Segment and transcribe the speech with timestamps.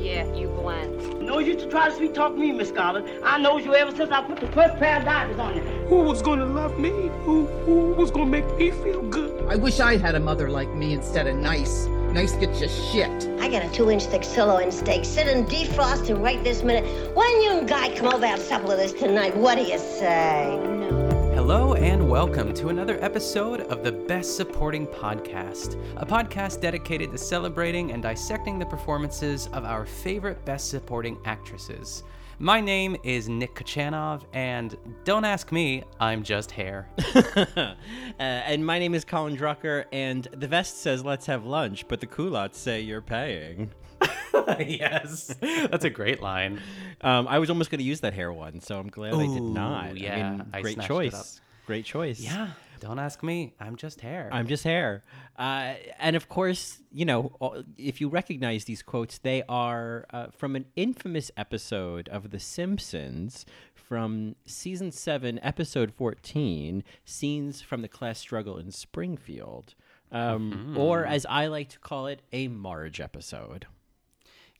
[0.00, 1.20] yeah, you blend.
[1.20, 3.04] No use to try to sweet talk me, Miss Scarlett.
[3.22, 5.62] I knows you ever since I put the first pair of diamonds on you.
[5.88, 6.90] Who was gonna love me?
[7.24, 9.46] Who, who was gonna make me feel good?
[9.48, 11.86] I wish I had a mother like me instead of nice.
[12.12, 13.28] Nice gets you shit.
[13.40, 17.14] I got a two-inch thick sirloin steak sitting defrosting right this minute.
[17.14, 19.78] When you and guy come over and have supper with us tonight, what do you
[19.78, 20.79] say?
[21.40, 27.18] Hello and welcome to another episode of the Best Supporting Podcast, a podcast dedicated to
[27.18, 32.02] celebrating and dissecting the performances of our favorite Best Supporting actresses.
[32.38, 36.90] My name is Nick Kachanov, and don't ask me, I'm just hair.
[37.56, 37.74] uh,
[38.18, 42.06] and my name is Colin Drucker, and the vest says let's have lunch, but the
[42.06, 43.70] culottes say you're paying.
[44.60, 46.60] yes, that's a great line.
[47.00, 49.42] Um, I was almost going to use that hair one, so I'm glad I did
[49.42, 49.96] not.
[49.96, 51.40] yeah, I mean, I great choice.
[51.66, 52.18] Great choice.
[52.20, 52.48] Yeah,
[52.80, 54.28] don't ask me, I'm just hair.
[54.32, 55.04] I'm just hair.
[55.38, 57.32] Uh, and of course, you know,
[57.78, 63.46] if you recognize these quotes, they are uh, from an infamous episode of The Simpsons
[63.74, 69.74] from season 7, episode 14 Scenes from the Class Struggle in Springfield.
[70.12, 73.66] Um, Or, as I like to call it, a Marge episode.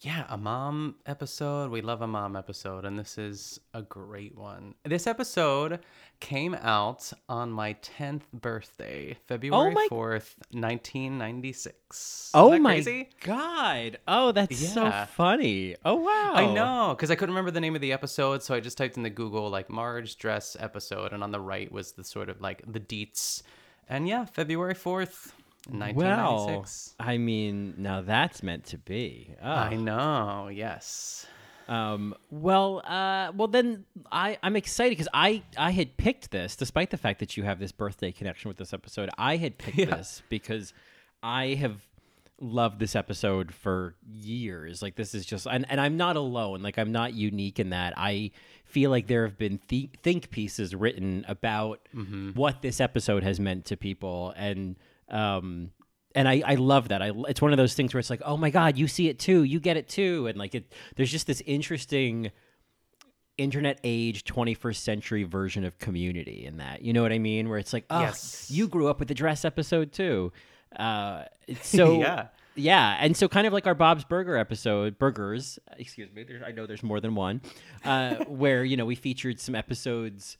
[0.02, 1.70] Yeah, a mom episode.
[1.70, 4.74] We love a mom episode, and this is a great one.
[4.82, 5.80] This episode
[6.20, 12.30] came out on my 10th birthday, oh February my- 4th, 1996.
[12.32, 13.10] Oh my crazy?
[13.22, 13.98] god!
[14.08, 15.76] Oh, that's so funny.
[15.84, 16.32] Oh wow!
[16.34, 18.96] I know, because I couldn't remember the name of the episode, so I just typed
[18.96, 22.40] in the Google like Marge dress episode, and on the right was the sort of
[22.40, 23.42] like the deets.
[23.86, 25.32] And yeah, February 4th,
[25.94, 26.46] Well,
[26.98, 29.34] I mean, now that's meant to be.
[29.42, 29.78] I Oh.
[29.78, 31.26] know, yes.
[31.68, 36.90] Um, well, uh, well then I I'm excited because I I had picked this despite
[36.90, 39.08] the fact that you have this birthday connection with this episode.
[39.16, 40.72] I had picked this because
[41.22, 41.80] I have
[42.40, 44.82] loved this episode for years.
[44.82, 46.60] Like this is just and, and I'm not alone.
[46.62, 47.92] Like I'm not unique in that.
[47.96, 48.32] I
[48.64, 51.86] feel like there have been th- think pieces written about
[52.34, 54.74] what this episode has meant to people and
[55.10, 55.70] um
[56.12, 57.02] and I, I love that.
[57.02, 59.20] I, it's one of those things where it's like, oh my god, you see it
[59.20, 60.72] too, you get it too, and like it.
[60.96, 62.32] There's just this interesting
[63.38, 66.82] internet age 21st century version of community in that.
[66.82, 67.48] You know what I mean?
[67.48, 68.50] Where it's like, oh, Yes.
[68.50, 70.32] you grew up with the dress episode too.
[70.76, 71.24] Uh,
[71.62, 72.26] so Yeah.
[72.56, 75.58] yeah, and so kind of like our Bob's Burger episode, burgers.
[75.78, 77.40] Excuse me, there, I know there's more than one.
[77.84, 80.36] Uh, where you know we featured some episodes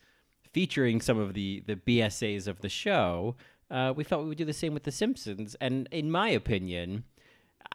[0.53, 3.37] featuring some of the the BSAs of the show.
[3.71, 7.05] Uh, we thought we would do the same with The Simpsons, and in my opinion,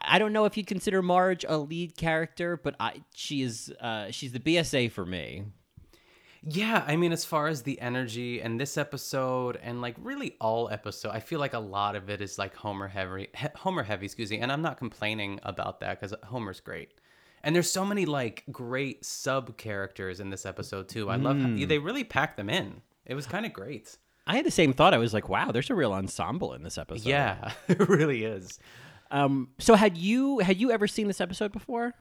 [0.02, 4.12] I don't know if you'd consider Marge a lead character, but I she is uh,
[4.12, 5.46] she's the BSA for me.
[6.48, 10.70] Yeah, I mean, as far as the energy and this episode, and like really all
[10.70, 14.06] episode, I feel like a lot of it is like Homer heavy, he- Homer heavy,
[14.06, 16.92] excuse me, and I'm not complaining about that because Homer's great,
[17.44, 21.10] and there's so many like great sub characters in this episode too.
[21.10, 22.82] I love how they really packed them in.
[23.08, 23.98] It was kind of great.
[24.28, 24.94] I had the same thought.
[24.94, 27.08] I was like, wow, there's a real ensemble in this episode.
[27.08, 28.60] Yeah, it really is.
[29.12, 29.50] Um.
[29.60, 31.94] So had you had you ever seen this episode before?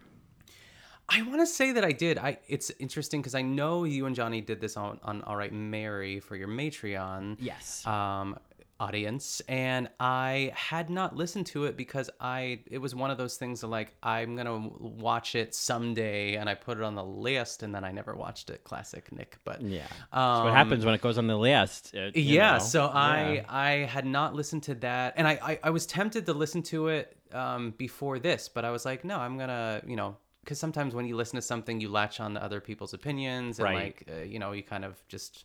[1.07, 2.17] I want to say that I did.
[2.17, 5.53] I it's interesting because I know you and Johnny did this on on All Right
[5.53, 7.37] Mary for your Matreon.
[7.41, 7.87] Yes.
[7.87, 8.39] Um,
[8.81, 13.37] audience, and I had not listened to it because I it was one of those
[13.37, 17.63] things that like I'm gonna watch it someday, and I put it on the list,
[17.63, 18.65] and then I never watched it.
[18.65, 19.87] Classic Nick, but Yeah.
[20.13, 21.95] um, what happens when it goes on the list.
[21.95, 22.59] it- yeah know.
[22.59, 23.45] so i Yeah.
[23.49, 26.89] i had not listened to that and I, I i was tempted to listen to
[26.89, 30.95] it um before this but i was like no i'm gonna you know because sometimes
[30.95, 33.75] when you listen to something you latch on to other people's opinions and Right.
[33.85, 35.45] like uh, you know you kind of just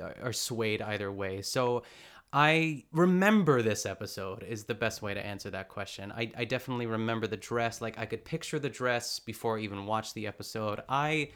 [0.00, 1.82] uh, are swayed either way so
[2.36, 6.10] I remember this episode is the best way to answer that question.
[6.10, 7.80] I, I definitely remember the dress.
[7.80, 10.82] Like I could picture the dress before I even watched the episode.
[10.88, 11.30] I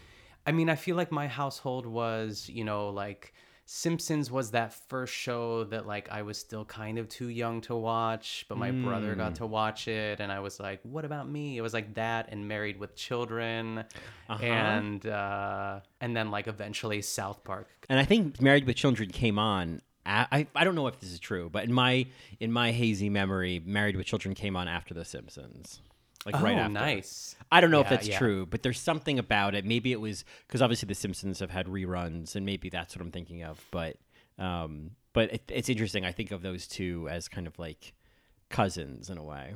[0.45, 3.33] I mean, I feel like my household was, you know, like
[3.65, 7.77] Simpsons was that first show that like I was still kind of too young to
[7.77, 11.59] watch, but my brother got to watch it and I was like, what about me?
[11.59, 13.85] It was like that and Married with Children
[14.29, 17.69] and uh and then like eventually South Park.
[17.89, 19.81] And I think Married with Children came on.
[20.31, 22.07] I I don't know if this is true, but in my
[22.41, 25.81] in my hazy memory, Married with Children came on after The Simpsons.
[26.27, 26.73] like right Oh, after.
[26.73, 27.37] nice.
[27.53, 28.19] I don't know if that's yeah.
[28.19, 29.65] true, but there's something about it.
[29.65, 33.11] Maybe it was because obviously The Simpsons have had reruns, and maybe that's what I'm
[33.13, 33.65] thinking of.
[33.71, 33.97] But
[34.39, 36.05] um, but it, it's interesting.
[36.05, 37.93] I think of those two as kind of like
[38.51, 39.55] cousins in a way.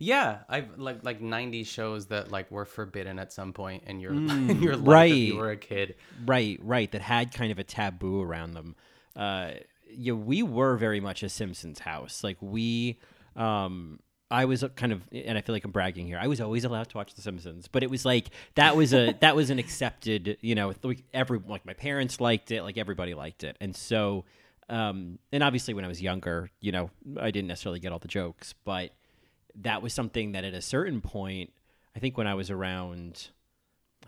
[0.00, 4.12] Yeah, I've like like '90s shows that like were forbidden at some point in your
[4.12, 5.12] Mm, in your life right.
[5.12, 5.94] if you were a kid.
[6.26, 6.90] Right, right.
[6.90, 8.74] That had kind of a taboo around them.
[9.14, 9.52] Uh,
[9.96, 12.24] yeah, we were very much a Simpsons house.
[12.24, 12.98] Like we,
[13.36, 14.00] um,
[14.30, 16.18] I was kind of, and I feel like I'm bragging here.
[16.20, 19.12] I was always allowed to watch The Simpsons, but it was like that was a
[19.20, 20.38] that was an accepted.
[20.40, 24.24] You know, like every like my parents liked it, like everybody liked it, and so.
[24.70, 26.88] Um, and obviously, when I was younger, you know,
[27.20, 28.92] I didn't necessarily get all the jokes, but
[29.56, 31.52] that was something that at a certain point,
[31.94, 33.28] I think when I was around,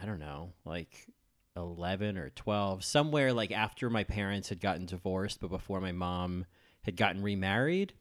[0.00, 1.08] I don't know, like
[1.56, 6.46] 11 or 12, somewhere like after my parents had gotten divorced, but before my mom
[6.82, 7.92] had gotten remarried,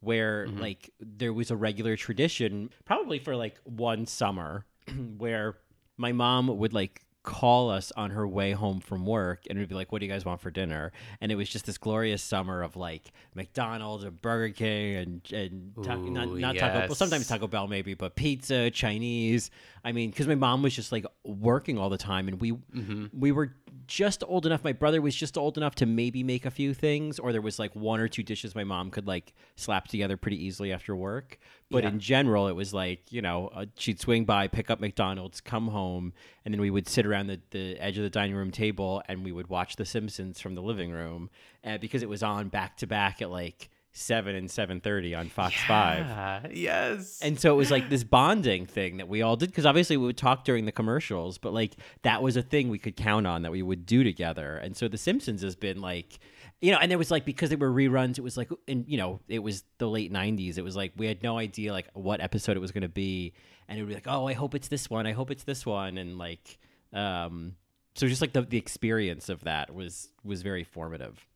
[0.00, 0.60] where mm-hmm.
[0.60, 4.66] like there was a regular tradition, probably for like one summer,
[5.18, 5.56] where
[5.96, 9.74] my mom would like call us on her way home from work and we'd be
[9.74, 10.92] like, What do you guys want for dinner?
[11.20, 15.74] And it was just this glorious summer of like McDonald's and Burger King and, and
[15.84, 19.50] ta- not, Ooh, not Taco Bell, sometimes Taco Bell maybe, but pizza, Chinese.
[19.84, 23.06] I mean, because my mom was just like working all the time and we mm-hmm.
[23.12, 23.54] we were
[23.86, 24.64] just old enough.
[24.64, 27.58] My brother was just old enough to maybe make a few things, or there was
[27.58, 31.38] like one or two dishes my mom could like slap together pretty easily after work.
[31.70, 31.90] But Yeah.
[31.90, 35.68] in general, it was like you know uh, she'd swing by, pick up McDonald's, come
[35.68, 36.12] home,
[36.44, 39.24] and then we would sit around the, the edge of the dining room table and
[39.24, 41.30] we would watch The Simpsons from the living room,
[41.64, 45.28] uh, because it was on back to back at like seven and seven thirty on
[45.28, 46.06] Fox Five.
[46.08, 47.18] Ah, yes.
[47.22, 50.06] And so it was like this bonding thing that we all did because obviously we
[50.06, 53.42] would talk during the commercials, but like that was a thing we could count on
[53.42, 54.58] that we would do together.
[54.58, 56.18] And so The Simpsons has been like,
[56.60, 58.98] you know, and there was like because they were reruns, it was like, and you
[58.98, 60.58] know, it was the late '90s.
[60.58, 63.32] It was like we had no idea like what episode it was going to be,
[63.68, 65.06] and it would be like, oh, I hope it's this one.
[65.06, 66.58] I hope it's this one, and like,
[66.92, 67.56] um,
[67.94, 71.26] so just like the the experience of that was was very formative.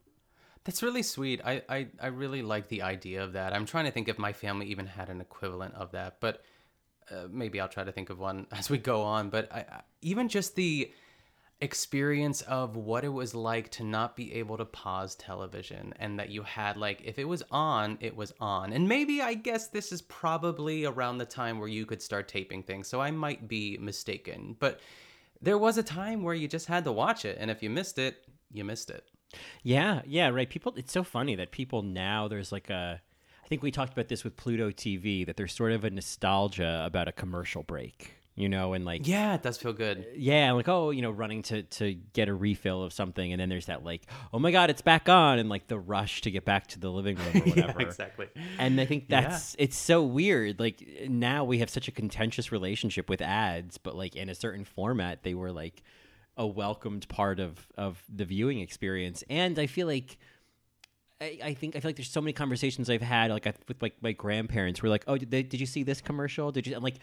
[0.64, 1.40] That's really sweet.
[1.44, 3.54] I, I, I really like the idea of that.
[3.54, 6.42] I'm trying to think if my family even had an equivalent of that, but
[7.10, 9.30] uh, maybe I'll try to think of one as we go on.
[9.30, 10.92] But I, even just the
[11.60, 16.30] experience of what it was like to not be able to pause television and that
[16.30, 19.92] you had like if it was on it was on and maybe i guess this
[19.92, 23.76] is probably around the time where you could start taping things so i might be
[23.78, 24.80] mistaken but
[25.42, 27.98] there was a time where you just had to watch it and if you missed
[27.98, 29.04] it you missed it
[29.62, 30.48] Yeah, yeah, right.
[30.48, 33.00] People, it's so funny that people now there's like a.
[33.44, 36.82] I think we talked about this with Pluto TV that there's sort of a nostalgia
[36.86, 40.52] about a commercial break, you know, and like yeah it does feel good uh, yeah,
[40.52, 43.66] like oh, you know, running to to get a refill of something, and then there's
[43.66, 46.68] that like oh my god, it's back on, and like the rush to get back
[46.68, 47.80] to the living room or yeah whatever.
[47.80, 48.28] exactly
[48.60, 49.22] And I think Yeah.
[49.22, 50.60] that's it's so weird.
[50.60, 54.64] Like now we have such a contentious relationship with ads, but like in a certain
[54.64, 55.82] format, they were like
[56.36, 59.24] a welcomed part of of the viewing experience.
[59.28, 60.18] And I feel like
[61.20, 63.82] I, I think I feel like there's so many conversations I've had like I, with
[63.82, 64.82] like my grandparents.
[64.82, 66.50] Were like, oh, did, they, did you see this commercial?
[66.50, 66.74] Did you?
[66.74, 66.96] I'm like,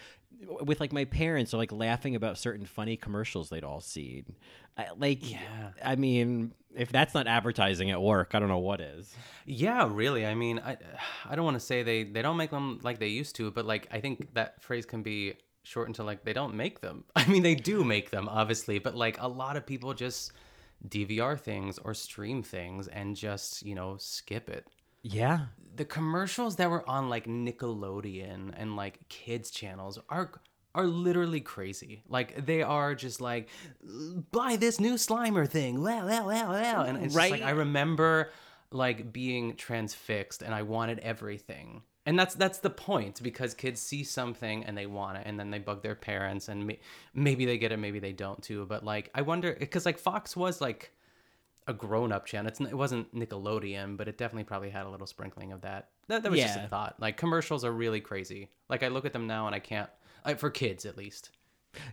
[0.62, 4.36] with like my parents are like laughing about certain funny commercials they'd all seen.
[4.76, 5.38] I, like, Yeah.
[5.84, 9.16] I mean, if that's not advertising at work, I don't know what is.
[9.46, 10.26] Yeah, really.
[10.26, 10.78] I mean, I
[11.30, 13.66] I don't want to say they they don't make them like they used to, but
[13.66, 15.36] like I think that phrase can be
[15.68, 17.04] shortened to like they don't make them.
[17.16, 20.32] I mean, they do make them obviously, but like a lot of people just
[20.88, 24.68] DVR things or stream things and just, you know, skip it.
[25.04, 30.32] Yeah, The commercials that were on like Nickelodeon and like kids channels are
[30.76, 32.04] are literally crazy.
[32.08, 33.50] Like they are just like
[34.32, 35.82] buy this new Slimer thing.
[35.82, 36.84] Wow, wow, wow, wow.
[36.84, 37.48] And it's just like Right.
[37.48, 38.32] I remember
[38.72, 41.84] like being transfixed and I wanted everything.
[42.08, 45.52] And that's that's the point because kids see something and they want it and then
[45.52, 46.80] they bug their parents and may,
[47.14, 50.34] maybe they get it maybe they don't too but like I wonder cuz like Fox
[50.34, 50.94] was like
[51.68, 52.48] a grown-up channel.
[52.48, 55.90] It's, it wasn't Nickelodeon, but it definitely probably had a little sprinkling of that.
[56.08, 56.96] That, that was just a thought.
[56.98, 58.50] Like commercials are really crazy.
[58.70, 59.90] Like I look at them now and I can't.
[60.26, 61.32] Like for kids at least.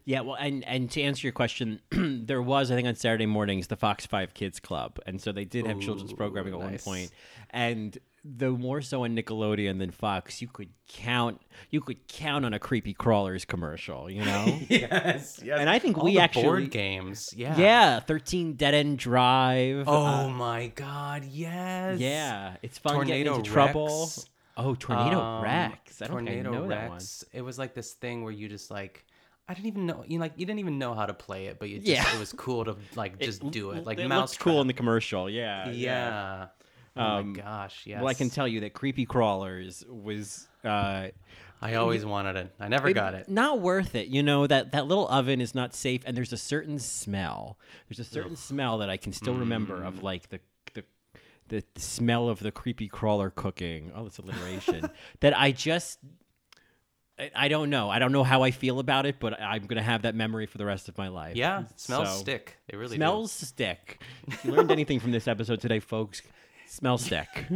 [0.05, 3.67] Yeah, well, and and to answer your question, there was I think on Saturday mornings
[3.67, 6.87] the Fox Five Kids Club, and so they did have children's programming at nice.
[6.87, 7.11] one point,
[7.51, 12.55] and the more so on Nickelodeon than Fox, you could count you could count on
[12.55, 14.45] a creepy crawlers commercial, you know.
[14.69, 15.61] yes, yes.
[15.61, 17.35] And I think All we actually- board games.
[17.37, 17.57] Yeah.
[17.59, 19.85] yeah, thirteen Dead End Drive.
[19.87, 21.25] Oh uh, my God.
[21.25, 22.01] Yes.
[22.01, 24.01] yeah, it's fun Tornado getting into trouble.
[24.01, 24.27] Rex.
[24.57, 26.01] Oh, Tornado Um, Rex!
[26.01, 26.93] I don't Tornado know that one.
[26.93, 27.25] Rex.
[27.33, 29.05] It was like this thing where you just like.
[29.47, 31.69] I didn't even know you like you didn't even know how to play it, but
[31.69, 32.15] you just, Yeah.
[32.15, 33.85] it was cool to like just do it.
[33.85, 35.29] Like it mouse cool in the commercial.
[35.29, 36.47] Yeah, Yeah.
[36.49, 36.64] Oh
[36.97, 37.99] Um, my gosh, yes.
[38.01, 41.09] Well, I can tell you that Creepy Crawlers was uh,
[41.61, 42.55] I always wanted it.
[42.61, 43.29] I never got it.
[43.29, 44.09] Not worth it.
[44.09, 47.59] You know that that little oven is not safe, and there's a certain smell.
[47.89, 50.41] There's a certain smell that I can still remember of like the
[50.75, 50.85] the
[51.49, 53.91] the smell of the creepy crawler cooking.
[53.95, 54.89] Oh, that's alliteration.
[55.21, 55.99] that I just.
[57.19, 57.89] I- I don't know.
[57.91, 60.59] I don't know how I feel about it, but I'm gonna have that memory for
[60.59, 61.37] the rest of my life.
[61.37, 62.57] Yeah, smells So- stick.
[62.69, 64.03] They really smells stick.
[64.27, 66.23] If you learned anything from this episode today, folks,
[66.75, 67.29] smell stick.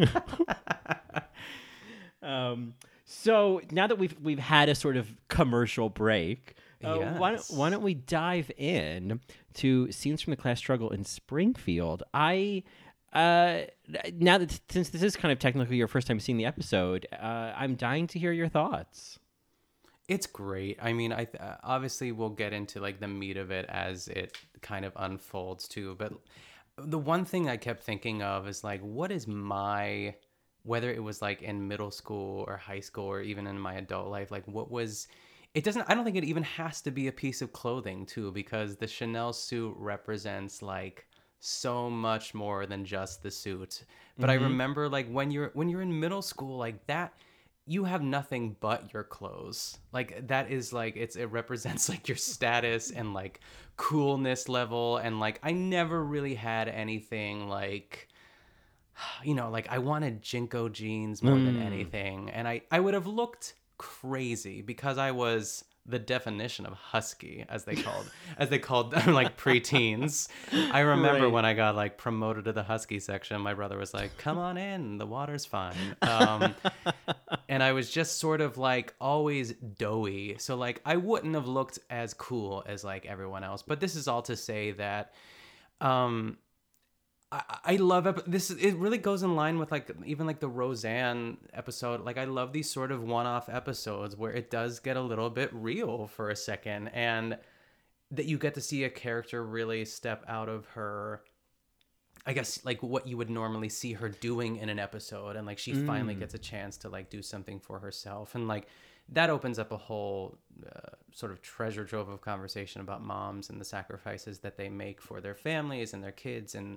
[2.22, 7.44] um, so now that we've we've had a sort of commercial break, uh, why, don't,
[7.50, 9.20] why don't we dive in
[9.54, 12.02] to scenes from the class struggle in Springfield?
[12.14, 12.62] I
[13.12, 13.62] uh,
[14.14, 17.52] now that since this is kind of technically your first time seeing the episode, uh,
[17.56, 19.18] I'm dying to hear your thoughts.
[20.08, 20.78] It's great.
[20.80, 24.08] I mean, I th- uh, obviously we'll get into like the meat of it as
[24.08, 25.96] it kind of unfolds too.
[25.98, 26.12] But
[26.78, 30.14] the one thing I kept thinking of is like, what is my,
[30.62, 34.08] whether it was like in middle school or high school or even in my adult
[34.08, 35.08] life, like what was,
[35.54, 38.32] it doesn't, I don't think it even has to be a piece of clothing too,
[38.32, 41.06] because the Chanel suit represents like
[41.40, 43.85] so much more than just the suit.
[44.18, 44.42] But I Mhm.
[44.42, 47.14] remember like when you're when you're in middle school, like that
[47.68, 49.78] you have nothing but your clothes.
[49.92, 53.40] Like that is like it's it represents like your status and like
[53.76, 58.08] coolness level and like I never really had anything like
[59.22, 61.66] you know, like I wanted JNCO jeans more than Mm.
[61.66, 67.45] anything and I I would have looked crazy because I was the definition of husky
[67.49, 70.28] as they called as they called them like preteens.
[70.52, 71.33] I remember Right.
[71.33, 74.57] when I got like promoted to the husky section, my brother was like, "Come on
[74.59, 76.54] in, the water's fine." Um,
[77.49, 80.37] and I was just sort of like always doughy.
[80.38, 83.62] So like I wouldn't have looked as cool as like everyone else.
[83.62, 85.12] But this is all to say that
[85.80, 86.37] um
[87.30, 88.50] I, I love ep- this.
[88.50, 92.04] It really goes in line with like even like the Roseanne episode.
[92.04, 95.50] Like I love these sort of one-off episodes where it does get a little bit
[95.52, 97.37] real for a second, and
[98.11, 101.23] that you get to see a character really step out of her.
[102.26, 105.58] I guess like what you would normally see her doing in an episode, and like
[105.58, 106.20] she finally Mm.
[106.20, 108.66] gets a chance to like do something for herself, and like
[109.11, 113.58] that opens up a whole uh, sort of treasure trove of conversation about moms and
[113.58, 116.76] the sacrifices that they make for their families and their kids and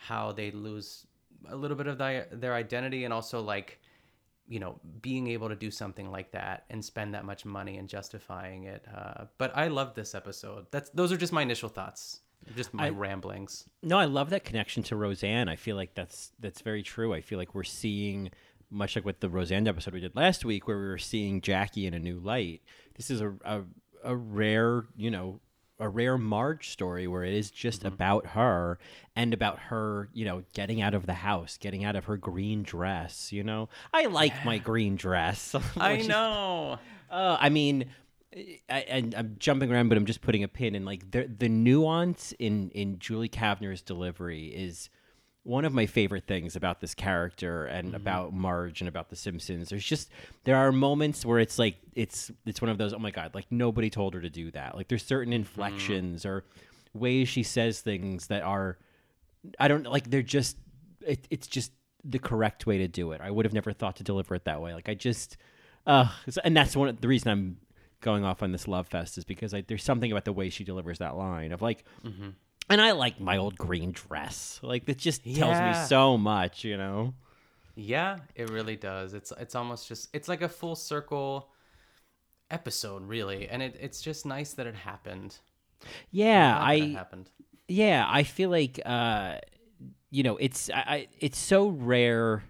[0.00, 1.06] how they lose
[1.50, 3.78] a little bit of their, their identity and also like
[4.48, 7.88] you know being able to do something like that and spend that much money and
[7.88, 12.20] justifying it uh, but i love this episode that's those are just my initial thoughts
[12.56, 15.48] just my I- ramblings No, I love that connection to Roseanne.
[15.48, 17.12] I feel like that's that's very true.
[17.12, 18.30] I feel like we're seeing
[18.70, 21.84] much like with the Roseanne episode we did last week, where we were seeing Jackie
[21.86, 22.62] in a new light.
[22.96, 23.62] This is a a,
[24.04, 25.40] a rare, you know,
[25.80, 28.78] a rare Marge story where it is just about her
[29.14, 32.62] and about her, you know, getting out of the house, getting out of her green
[32.62, 33.32] dress.
[33.32, 35.54] You know, I like my green dress.
[35.76, 36.78] i know
[37.10, 37.86] uh, I mean,
[38.68, 41.48] I, and I'm jumping around, but I'm just putting a pin in like the the
[41.48, 44.90] nuance in in Julie Kavner's delivery is
[45.48, 49.70] one of my favorite things about this character and about Marge and about The Simpsons.
[49.70, 50.10] There's just
[50.44, 53.46] there are moments where it's like it's it's one of those oh my god like
[53.50, 54.76] nobody told her to do that.
[54.76, 56.44] Like there's certain inflections or
[56.92, 58.76] ways she says things that are
[59.58, 60.58] I don't like they're just
[61.00, 61.72] it, it's just
[62.04, 63.22] the correct way to do it.
[63.22, 64.74] I would have never thought to deliver it that way.
[64.74, 65.38] Like I just
[65.86, 66.08] uh
[66.44, 67.56] and that's one of the reason I'm
[68.02, 70.62] going off on this love fest is because I, there's something about the way she
[70.62, 71.84] delivers that line of like
[72.70, 74.60] and I like my old green dress.
[74.62, 75.68] Like it just tells Yeah.
[75.82, 77.14] me so much, you know.
[77.74, 79.14] Yeah, it really does.
[79.14, 81.50] It's it's almost just it's like a full circle
[82.50, 85.36] episode, really, and it, it's just nice that it happened.
[86.10, 87.30] Yeah, I'm it happened.
[87.68, 89.38] yeah, I feel like uh
[90.10, 92.42] you know, it's I, I it's so rare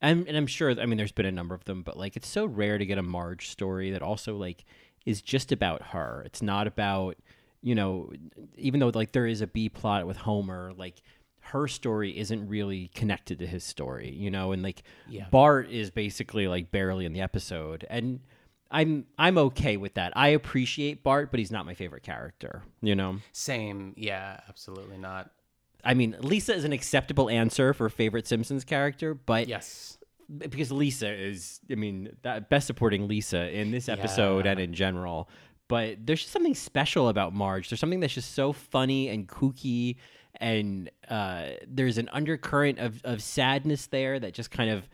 [0.00, 2.28] and, and I'm sure I mean there's been a number of them, but like it's
[2.28, 4.64] so rare to get a Marge story that also like
[5.04, 6.22] is just about her.
[6.26, 7.16] It's not about,
[7.66, 8.12] you know,
[8.56, 11.02] even though like there is a B plot with Homer, like
[11.40, 15.26] her story isn't really connected to his story, you know, and like Yeah.
[15.32, 18.20] Bart is basically like barely in the episode and
[18.70, 20.12] I'm I'm okay with that.
[20.16, 23.18] I appreciate Bart, but he's not my favorite character, you know.
[23.32, 25.30] Same, yeah, absolutely not.
[25.84, 29.98] I mean, Lisa is an acceptable answer for favorite Simpsons character, but Yes,
[30.38, 34.52] because Lisa is, I mean, that best supporting Lisa in this episode Yeah.
[34.52, 35.28] and in general.
[35.68, 37.68] But there's just something special about Marge.
[37.70, 39.96] There's something that's just so funny and kooky,
[40.38, 44.88] and uh, there's an undercurrent of, of sadness there that just kind of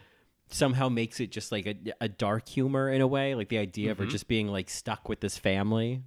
[0.48, 3.90] somehow makes it just like a, a dark humor in a way, like the idea
[3.90, 4.10] of her Mhm.
[4.10, 6.02] just being like stuck with this family.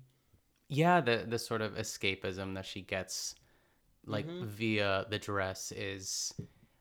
[0.67, 3.35] yeah, the the sort of escapism that she gets,
[4.07, 4.45] like Mm-hmm.
[4.47, 6.33] via the dress, is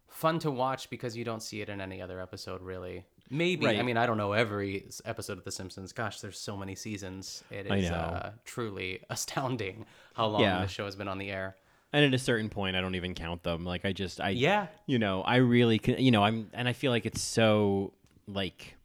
[0.09, 3.05] fun to watch because you don't see it in any other episode, really.
[3.37, 3.67] Maybe.
[3.67, 5.93] I mean, I don't know every episode of The Simpsons.
[5.93, 7.43] Gosh, there's so many seasons.
[7.51, 7.91] It is.
[7.91, 10.61] Uh, truly astounding how long Yeah.
[10.63, 11.57] the show has been on the air.
[11.93, 13.65] And at a certain point, I don't even count them.
[13.65, 14.67] Like I just, I Yeah.
[14.87, 17.93] you know, I really, can, you know, I'm, and I feel like it's so
[18.27, 18.77] like,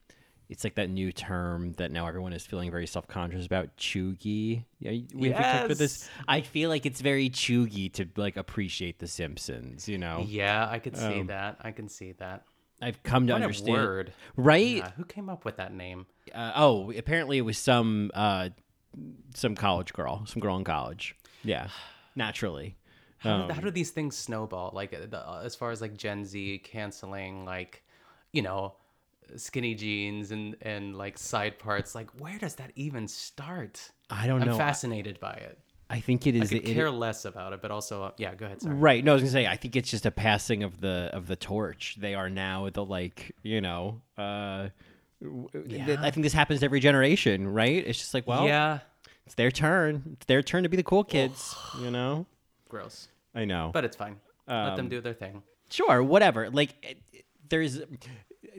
[0.48, 4.64] it's like that new term that now everyone is feeling very self conscious about, cheugy.
[4.80, 6.10] Yeah, we have to talked about this.
[6.28, 9.88] I feel like it's very cheugy to like appreciate The Simpsons.
[9.88, 11.58] You know, Yeah, I could see Um, that.
[11.62, 12.46] I can see that.
[12.82, 13.78] I've come to What a understand.
[13.78, 14.14] word.
[14.38, 14.78] right?
[14.78, 16.06] Yeah, who came up with that name?
[16.34, 18.50] Uh, oh, apparently it was some uh,
[19.36, 21.16] some college girl, some girl in college.
[21.44, 21.68] Yeah,
[22.16, 22.76] naturally.
[23.20, 24.72] How, Um, do, how do these things snowball?
[24.74, 27.84] Like uh, the, uh, as far as like Gen Z canceling, like
[28.32, 28.76] you know,
[29.36, 31.96] skinny jeans and and like side parts.
[31.96, 33.92] Like where does that even start?
[34.10, 34.54] I don't know.
[34.54, 35.60] I'm fascinated by it.
[35.90, 36.52] I think it is.
[36.54, 38.36] I it- care less about it, but also uh, yeah.
[38.36, 38.62] Go ahead.
[38.62, 38.76] Sorry.
[38.76, 39.04] Right.
[39.04, 41.36] No, I was gonna say I think it's just a passing of the of the
[41.36, 41.98] torch.
[42.00, 44.02] They are now the like you know.
[44.18, 44.70] Uh,
[45.22, 45.98] w- th- Yeah.
[46.00, 47.84] I think this happens every generation, right?
[47.88, 48.80] It's just like, well, yeah.
[49.26, 50.04] it's their turn.
[50.14, 51.56] It's their turn to be the cool kids.
[51.82, 52.26] You know.
[52.70, 53.08] Gross.
[53.34, 53.72] I know.
[53.74, 54.18] But it's fine.
[54.48, 55.42] Let them Um, do their thing.
[55.72, 56.50] Sure, whatever.
[56.50, 57.80] Like, it, it- there's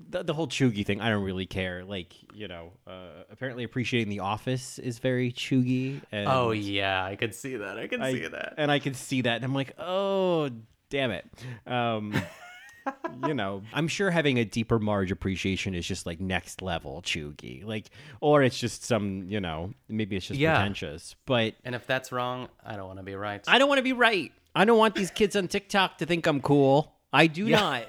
[0.09, 1.01] the, the whole cheugy thing.
[1.01, 1.85] I don't really care.
[1.85, 6.01] Like, you know, uh, apparently appreciating The Office is very cheugy.
[6.13, 7.79] And Oh yeah, I could see that.
[7.79, 8.55] I could I- see that.
[8.57, 10.51] and I can see that, and I'm like, oh,
[10.91, 11.27] damn it.
[11.67, 12.15] Um,
[13.27, 17.65] you know, I'm sure having a deeper Marge appreciation is just like next level cheugy,
[17.65, 20.57] like, or it's just some, you know, maybe it's just Yeah.
[20.57, 21.15] pretentious.
[21.27, 23.43] But And if that's wrong, I don't want to be right.
[23.47, 24.33] I don't want to be right.
[24.55, 26.93] I don't want these kids on TikTok to think I'm cool.
[27.13, 27.61] I do Yeah.
[27.61, 27.85] not.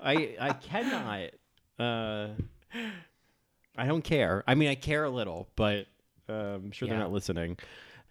[0.00, 1.30] I I cannot.
[1.78, 2.28] Uh,
[3.76, 4.42] I don't care.
[4.46, 5.86] I mean, I care a little, but
[6.28, 7.04] uh, I'm sure they're Yeah.
[7.04, 7.56] not listening.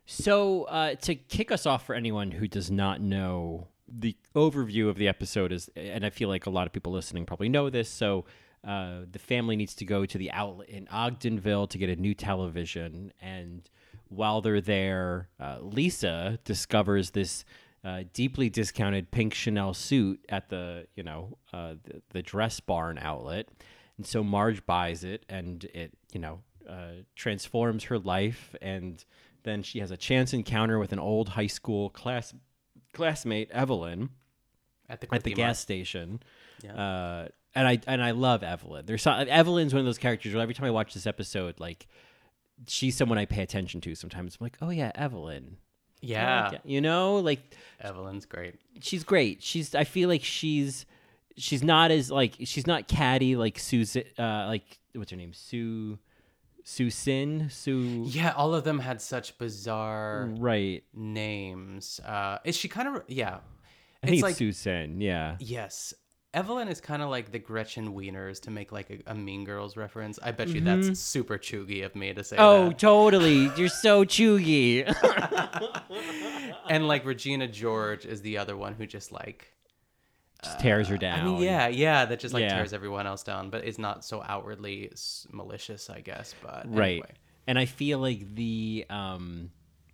[0.05, 4.95] So, uh, to kick us off for anyone who does not know, the overview of
[4.95, 7.89] the episode is, and I feel like a lot of people listening probably know this.
[7.89, 8.23] So,
[8.65, 12.13] uh, the family needs to go to the outlet in Ogdenville to get a new
[12.13, 13.69] television, and
[14.07, 17.43] while they're there, uh, Lisa discovers this
[17.87, 22.97] uh, deeply discounted pink Chanel suit at the you know uh, the, the dress barn
[23.01, 23.47] outlet,
[23.95, 29.05] and so Marge buys it, and it you know uh, transforms her life, and
[29.43, 32.33] then she has a chance encounter with an old high school class
[32.91, 34.09] classmate Evelyn
[34.89, 36.21] At the at the gas station.
[36.61, 36.73] Yeah.
[36.73, 38.85] Uh, and I and I love Evelyn.
[38.85, 41.87] There's so, Evelyn's one of those characters where every time I watch this episode, like
[42.67, 43.95] she's someone I pay attention to.
[43.95, 45.55] Sometimes I'm like, oh yeah, Evelyn.
[46.01, 46.49] Yeah.
[46.51, 47.39] like you know, like
[47.81, 48.55] Evelyn's great.
[48.81, 49.41] she's great.
[49.43, 50.85] She's I feel like she's
[51.37, 54.03] she's not as like she's not catty like Susan.
[54.17, 55.33] Uh, like what's her name?
[55.33, 55.97] Sue.
[56.63, 57.47] Sue Sin.
[57.49, 58.03] Sue.
[58.07, 60.83] Yeah, all of them had such bizarre Right.
[60.93, 61.99] names.
[62.05, 63.37] Uh, is she kind of yeah?
[64.03, 64.99] I think it's like Sue Sin.
[65.01, 65.37] Yeah.
[65.39, 65.93] yes.
[66.33, 69.75] Evelyn is kind of like the Gretchen Wieners to make like a, a Mean Girls
[69.77, 70.19] reference.
[70.21, 70.85] I bet you Mhm.
[70.87, 72.79] that's super cheugy of me to say Oh, that.
[72.79, 73.49] totally.
[73.57, 74.83] You're so cheugy.
[76.69, 79.53] and like Regina George is the other one who just like
[80.43, 81.19] Just tears her down.
[81.19, 82.55] I mean, yeah, yeah, that just like Yeah.
[82.57, 84.91] tears everyone else down, but is not so outwardly
[85.31, 86.35] malicious, I guess.
[86.43, 87.11] But right anyway.
[87.47, 89.49] and i feel like the um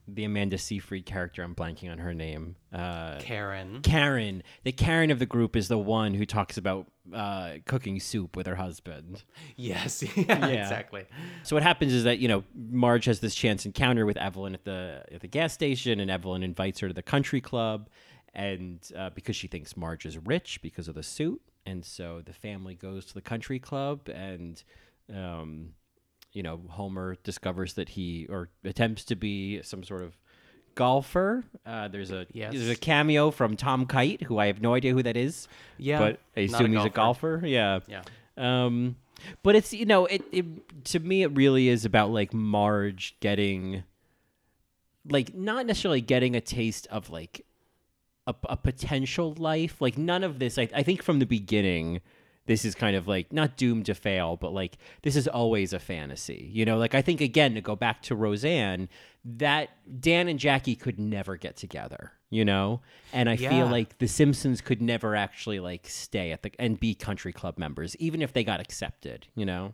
[0.08, 3.82] the amanda seyfried character i'm blanking on her name uh Karen.
[3.82, 8.36] karen the karen of the group is the one who talks about uh cooking soup
[8.36, 9.24] with her husband
[9.56, 11.06] Yes, yeah, exactly.
[11.44, 14.64] so what happens is that you know marge has this chance encounter with evelyn at
[14.66, 17.90] the at the gas station and evelyn invites her to the country club
[18.34, 22.34] and uh, because she thinks marge is rich because of the suit and so the
[22.34, 24.64] family goes to the country club and
[25.14, 25.70] um
[26.34, 30.18] you know, Homer discovers that he or attempts to be some sort of
[30.76, 31.44] golfer.
[31.66, 32.54] Uh, there's a Yes.
[32.54, 35.48] there's a cameo from Tom Kite, who I have no idea who that is.
[35.78, 37.38] Yeah, but I not a assume he's a golfer.
[37.38, 37.48] golfer.
[37.48, 38.02] Yeah, Yeah.
[38.36, 38.96] Um,
[39.44, 43.84] but it's you know, it, it to me it really is about like Marge getting,
[45.08, 47.46] like not necessarily getting a taste of like
[48.26, 49.80] a, a potential life.
[49.82, 50.58] Like none of this.
[50.58, 52.02] I, I think from the beginning,
[52.46, 55.80] this is kind of like not doomed to fail, but like this is always a
[55.80, 56.50] fantasy.
[56.52, 58.90] You know, like I think again to go back to Roseanne,
[59.24, 59.70] that
[60.02, 62.12] Dan and Jackie could never get together.
[62.30, 62.82] You know,
[63.14, 63.50] and I Yeah.
[63.50, 67.58] feel like the Simpsons could never actually like stay at the and be country club
[67.60, 69.28] members, even if they got accepted.
[69.36, 69.74] You know.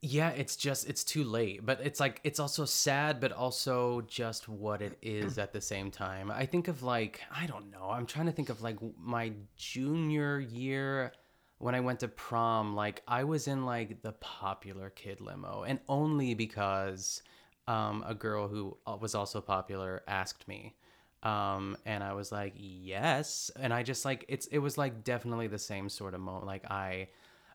[0.00, 4.48] Yeah, it's just it's too late, but it's like it's also sad, but also just
[4.48, 6.30] what it is at the same time.
[6.30, 7.90] I think of like I don't know.
[7.90, 11.12] I'm trying to think of like my junior year
[11.58, 12.74] when I went to prom.
[12.76, 17.22] Like I was in like the popular kid limo, and only because
[17.66, 20.74] um, a girl who was also popular asked me,
[21.22, 25.48] um, and I was like yes, and I just like it's it was like definitely
[25.48, 26.46] the same sort of moment.
[26.46, 27.08] Like I.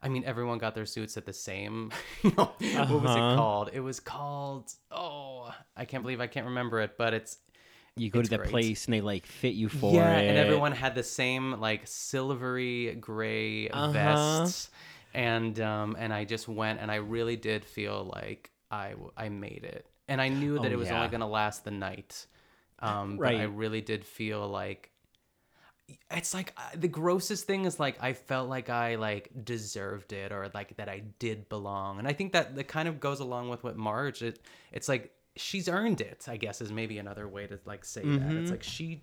[0.06, 1.92] I mean, everyone got their suits at the same.
[2.24, 2.52] You know,
[2.88, 3.30] what was it Uh-huh.
[3.30, 3.70] called?
[3.72, 4.74] It was called.
[4.92, 7.38] Oh, I can't believe I can't remember it, but it's
[7.96, 8.40] You go It's to the great.
[8.40, 10.26] place and they like fit you for yeah, it.
[10.28, 14.54] and everyone had the same like silvery gray Uh-huh.
[14.54, 14.70] vests,
[15.14, 19.64] and um, and I just went and I really did feel like I I made
[19.64, 20.92] it, and I knew that Oh, it was yeah.
[20.92, 22.28] only gonna last the night,
[22.80, 24.92] um, but I really did feel like
[26.12, 30.32] it's like uh, the grossest thing is like I felt like I like deserved it
[30.32, 33.50] or like that I did belong, and I think that that kind of goes along
[33.50, 34.22] with what Marge.
[34.22, 34.40] It,
[34.72, 36.26] it's like she's earned it.
[36.28, 38.08] I guess is maybe another way to like say that.
[38.08, 38.42] Mhm.
[38.42, 39.02] It's like she,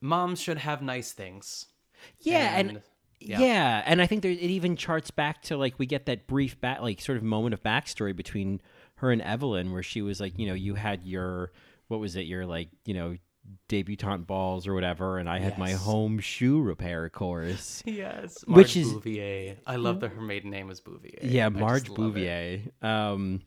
[0.00, 1.66] moms should have nice things.
[2.20, 2.82] Yeah, and,
[3.20, 3.82] yeah.
[3.86, 6.80] and I think there, it even charts back to like we get that brief back,
[6.80, 8.60] like sort of moment of backstory between
[8.96, 11.52] her and Evelyn, where she was like, you know, you had your
[11.88, 13.16] what was it, your like, you know,
[13.68, 17.82] debutante balls or whatever, and I had my home shoe repair course.
[17.86, 19.56] Yes, which Marge is Bouvier.
[19.66, 21.18] I love that her maiden name was Bouvier.
[21.22, 21.92] yeah, Marge.
[21.92, 22.60] Bouvier.
[22.82, 23.42] Um,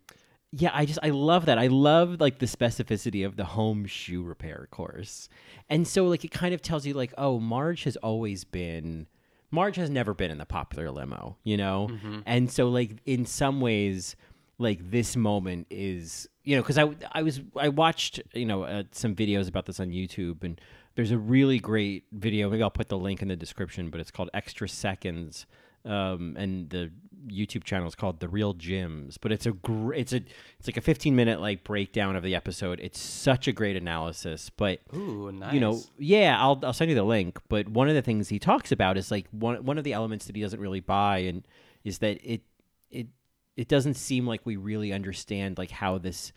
[0.52, 1.58] yeah, I just I love that.
[1.58, 5.30] I love like the specificity of the home shoe repair course,
[5.70, 9.08] and so like it kind of tells you like, oh, Marge has always been.
[9.52, 12.24] Marge has never been in the popular limo, you know, Mhm.
[12.26, 14.16] and so like in some ways,
[14.58, 18.84] like this moment is you know because I I was I watched you know uh,
[18.92, 20.60] some videos about this on YouTube and
[20.96, 22.50] there's a really great video.
[22.50, 25.46] Maybe I'll put the link in the description, but it's called Extra Seconds,
[25.86, 26.92] um, and the
[27.28, 29.18] YouTube channel is called The Real Gyms.
[29.20, 30.22] But it's a gr- it's a
[30.60, 32.80] it's like a 15 minute like breakdown of the episode.
[32.80, 34.50] It's such a great analysis.
[34.50, 37.40] But Ooh, you know, yeah, I'll I'll send you the link.
[37.50, 40.26] But one of the things he talks about is like one one of the elements
[40.26, 41.44] that he doesn't really buy, and
[41.84, 42.42] is that it
[42.90, 43.08] it
[43.56, 46.32] it doesn't seem like we really understand like how this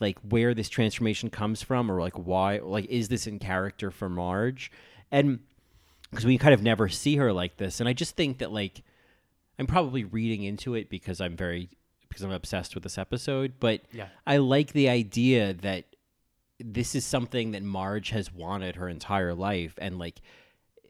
[0.00, 4.08] like where this transformation comes from or like why like is this in character for
[4.08, 4.70] Marge
[5.10, 5.38] and
[6.10, 8.82] because we kind of never see her like this and I just think that like
[9.58, 11.70] I'm probably reading into it because I'm very
[12.08, 14.08] because I'm obsessed with this episode but Yeah.
[14.26, 15.84] I like the idea that
[16.58, 20.20] this is something that Marge has wanted her entire life and like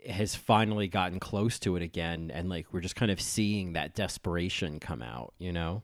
[0.09, 2.31] has finally gotten close to it again.
[2.33, 5.83] And like we're just kind of seeing that desperation come out you know?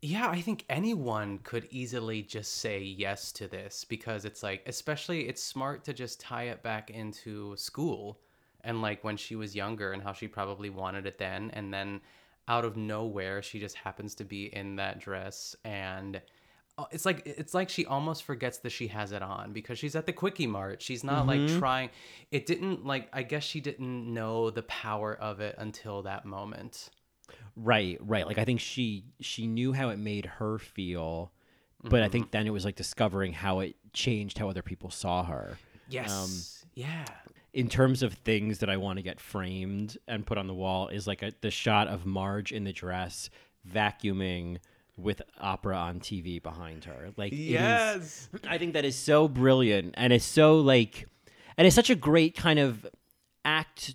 [0.00, 5.28] Yeah, I think anyone could easily just say yes to this because it's like, especially,
[5.28, 8.20] it's smart to just tie it back into school
[8.68, 11.50] and like when she was younger and how she probably wanted it then.
[11.54, 12.00] And then
[12.46, 16.20] out of nowhere, she just happens to be in that dress and.
[16.78, 19.96] uh, It's like it's like she almost forgets that she has it on because she's
[19.96, 20.80] at the quickie mart.
[20.80, 21.58] She's not like Mhm.
[21.58, 21.90] trying.
[22.30, 23.08] It didn't like.
[23.12, 26.90] I guess she didn't know the power of it until that moment.
[27.56, 28.26] Right, right.
[28.26, 31.32] Like I think she she knew how it made her feel,
[31.82, 32.12] but I Mhm.
[32.12, 35.58] think then it was like discovering how it changed how other people saw her.
[35.90, 36.64] Yes.
[36.74, 37.04] yeah.
[37.54, 40.88] In terms of things that I want to get framed and put on the wall
[40.88, 43.30] is like a, the shot of Marge in the dress
[43.66, 44.58] vacuuming
[44.96, 47.10] with opera on TV behind her.
[47.16, 48.28] Like is- Yes.
[48.48, 51.06] I think that is so brilliant and it's so like
[51.56, 52.86] and it's such a great kind of
[53.44, 53.94] act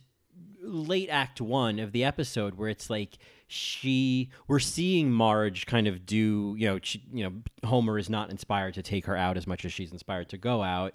[0.62, 6.06] late act 1 of the episode where it's like she we're seeing Marge kind of
[6.06, 7.34] do, you know, she, you know,
[7.68, 10.64] Homer is not inspired to take her out as much as she's inspired to go
[10.64, 10.94] out.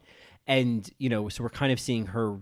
[0.49, 2.39] And, you know, so we're kind of seeing her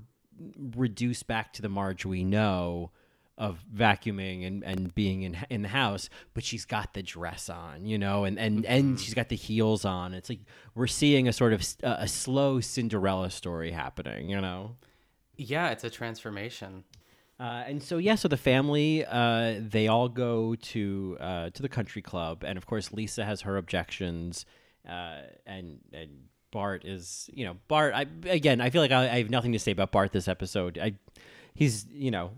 [0.74, 2.92] reduce back to the Marge we know
[3.38, 7.84] of vacuuming and, and being in in the house, but she's got the dress on,
[7.84, 10.14] you know, and and and she's got the heels on.
[10.14, 10.40] It's like
[10.74, 14.76] we're seeing a sort of a slow Cinderella story happening, you know.
[15.36, 16.84] Yeah, it's a transformation.
[17.38, 21.68] Uh, and so yeah, so the family uh, they all go to uh, to the
[21.68, 24.46] country club, and of course Lisa has her objections,
[24.88, 27.94] uh, and and Bart is you know Bart.
[27.94, 30.78] I again I feel like I, I have nothing to say about Bart this episode.
[30.78, 30.94] I
[31.54, 32.32] he's you know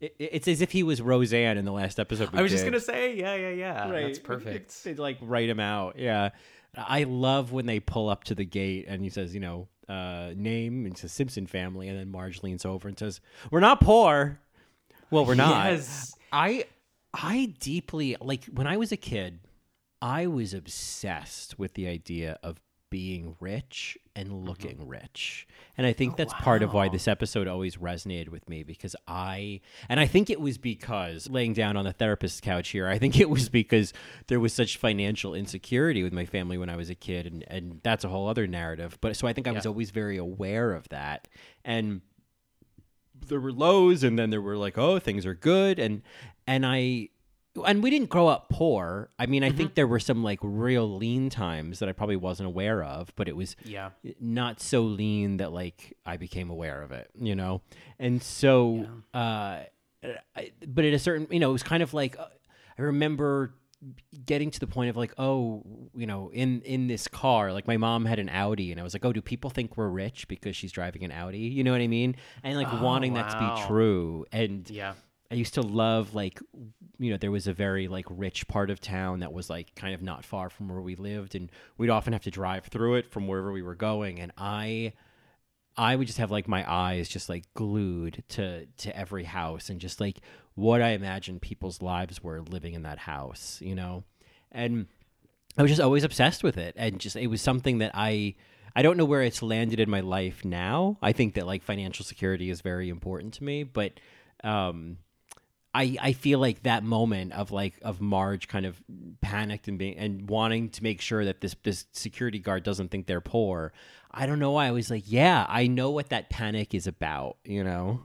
[0.00, 2.30] it, it's as if he was Roseanne in the last episode.
[2.32, 3.90] we I was just gonna say, yeah, yeah, yeah.
[3.90, 4.06] Right.
[4.06, 4.84] That's perfect.
[4.84, 5.98] They like write him out.
[5.98, 6.30] Yeah.
[6.74, 10.32] I love when they pull up to the gate and he says, you know, uh,
[10.34, 14.40] name and says Simpson family, and then Marge leans over and says, "We're not poor."
[15.10, 15.70] Well, we're not.
[15.70, 16.14] Yes.
[16.32, 16.64] I
[17.12, 19.40] I deeply like when I was a kid,
[20.00, 22.60] I was obsessed with the idea of
[22.92, 24.44] being rich and mm-hmm.
[24.44, 25.48] looking rich.
[25.78, 28.94] And I think oh, that's part of why this episode always resonated with me because
[29.08, 32.98] I and I think it was because laying down on the therapist's couch here, I
[32.98, 33.94] think it was because
[34.26, 37.80] there was such financial insecurity with my family when I was a kid and and
[37.82, 38.98] that's a whole other narrative.
[39.00, 41.28] But so I think I was always very aware of that.
[41.64, 42.02] And
[43.26, 46.02] there were lows and then there were like oh things are good and
[46.46, 47.08] and i
[47.66, 49.56] and we didn't grow up poor i mean i Mm-hmm.
[49.58, 53.28] think there were some like real lean times that i probably wasn't aware of but
[53.28, 53.90] it was Yeah.
[54.20, 57.60] not so lean that like i became aware of it you know
[57.98, 59.60] and so uh
[60.34, 62.24] I, but at a certain, you know, it was kind of like uh,
[62.76, 63.54] I remember
[64.26, 65.62] getting to the point of like, oh,
[65.94, 68.94] you know, in in this car, like my mom had an Audi, and I was
[68.94, 71.38] like, oh, do people think we're rich because she's driving an Audi?
[71.38, 72.16] You know what I mean?
[72.42, 74.94] And like Oh, wanting that to be true, and Yeah.
[75.32, 76.40] I used to love like
[76.98, 79.94] you know there was a very like rich part of town that was like kind
[79.94, 83.10] of not far from where we lived and we'd often have to drive through it
[83.10, 84.92] from wherever we were going and I
[85.76, 89.80] I would just have like my eyes just like glued to to every house and
[89.80, 90.18] just like
[90.54, 94.04] what I imagined people's lives were living in that house, you know.
[94.50, 94.86] And
[95.56, 98.34] I was just always obsessed with it and just it was something that I
[98.76, 100.98] I don't know where it's landed in my life now.
[101.00, 103.92] I think that like financial security is very important to me, but
[104.44, 104.98] um
[105.74, 108.76] I, I feel like that moment of like of Marge kind of
[109.22, 113.06] panicked and being and wanting to make sure that this this security guard doesn't think
[113.06, 113.72] they're poor.
[114.10, 117.38] I don't know why I was like, yeah, I know what that panic is about,
[117.44, 118.02] you know.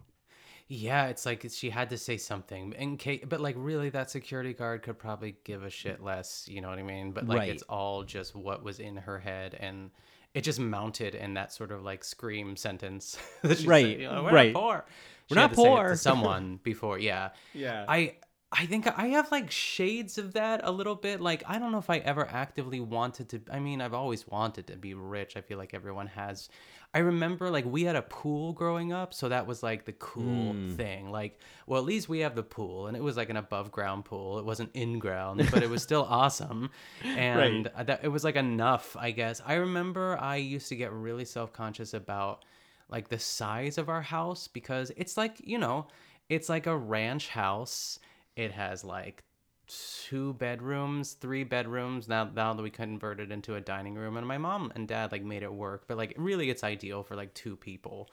[0.69, 4.53] Yeah, it's like she had to say something in case, but like really, that security
[4.53, 6.45] guard could probably give a shit less.
[6.49, 7.12] You know what I mean?
[7.12, 7.49] But like, Right.
[7.49, 9.91] it's all just what was in her head, and
[10.34, 13.17] it just mounted in that sort of like scream sentence.
[13.43, 14.53] that she said, Right, you know, We're right.
[14.53, 14.86] poor.
[15.30, 15.90] We're She had not to say it poor.
[15.90, 17.00] to someone before.
[17.00, 17.30] Yeah.
[17.54, 17.86] Yeah.
[17.88, 18.16] I
[18.50, 21.20] I think I have like shades of that a little bit.
[21.20, 23.42] Like I don't know if I ever actively wanted to.
[23.52, 25.36] I mean, I've always wanted to be rich.
[25.36, 26.48] I feel like everyone has.
[26.94, 30.54] I remember like we had a pool growing up, so that was like the cool
[30.54, 30.78] Mm.
[30.78, 31.12] thing.
[31.12, 34.06] Like, well, at least we have the pool, and it was like an above ground
[34.06, 34.40] pool.
[34.40, 36.70] It wasn't in ground, but it was still awesome.
[37.04, 39.42] And that it was like enough, I guess.
[39.46, 42.46] I remember I used to get really self conscious about
[42.89, 45.88] like the size of our house because it's like you know,
[46.30, 48.00] it's like a ranch house.
[48.36, 49.23] It has like
[49.67, 52.08] two bedrooms, three bedrooms.
[52.08, 55.23] Now now that we converted into a dining room, and my mom and dad like
[55.23, 58.10] made it work, but like really, it's ideal for like two people,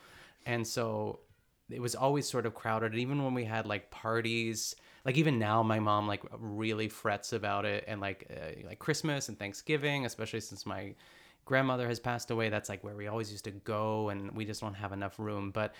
[0.46, 1.20] and so
[1.70, 2.92] it was always sort of crowded.
[2.92, 7.32] And even when we had like parties, like even now, my mom like really frets
[7.32, 10.94] about it, and like uh, like Christmas and Thanksgiving, especially since my
[11.44, 12.48] grandmother has passed away.
[12.48, 15.50] That's like where we always used to go, and we just don't have enough room,
[15.50, 15.74] but.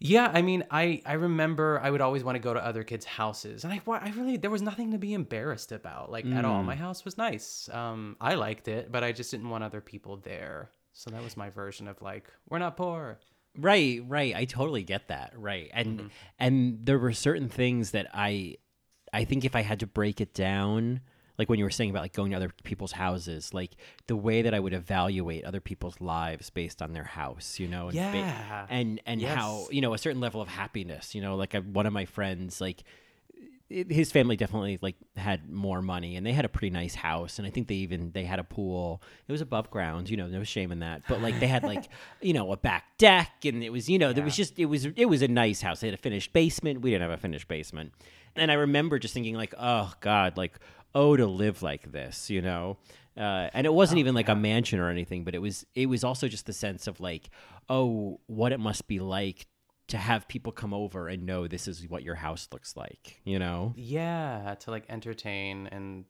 [0.00, 3.04] Yeah, I mean, I I remember I would always want to go to other kids'
[3.04, 6.62] houses, and I I really there was nothing to be embarrassed about, like at all.
[6.62, 6.66] Mm.
[6.66, 7.68] My house was nice.
[7.72, 10.70] Um, I liked it, but I just didn't want other people there.
[10.92, 13.18] So that was my version of like we're not poor.
[13.56, 14.34] Right, right.
[14.36, 15.32] I totally get that.
[15.36, 15.70] Right.
[15.72, 18.56] And and there were certain things that I
[19.12, 21.00] I think if I had to break it down,
[21.38, 23.76] like when you were saying about like going to other people's houses, like
[24.08, 27.88] the way that I would evaluate other people's lives based on their house, you know,
[27.88, 28.66] and ba- Yeah.
[28.68, 31.86] and and how, you know, a certain level of happiness, you know, like I, one
[31.86, 32.82] of my friends like
[33.70, 37.38] it- his family definitely like had more money and they had a pretty nice house
[37.38, 39.02] and i think they even they had a pool.
[39.28, 41.84] It was above ground you know no shame in that but like they had like
[42.22, 44.86] you know a back deck and it was you know there was just it was
[44.86, 45.80] it was a nice house.
[45.80, 46.80] They had a finished basement.
[46.80, 47.92] We didn't have a finished basement
[48.38, 50.58] and i remember just thinking like oh god like
[50.94, 52.76] oh to live like this you know
[53.16, 56.04] uh, and it wasn't even like a mansion or anything but it was it was
[56.04, 57.30] also just the sense of like
[57.68, 59.46] oh what it must be like
[59.88, 63.38] to have people come over and know this is what your house looks like, you
[63.38, 63.72] know?
[63.74, 66.04] Yeah, to like entertain and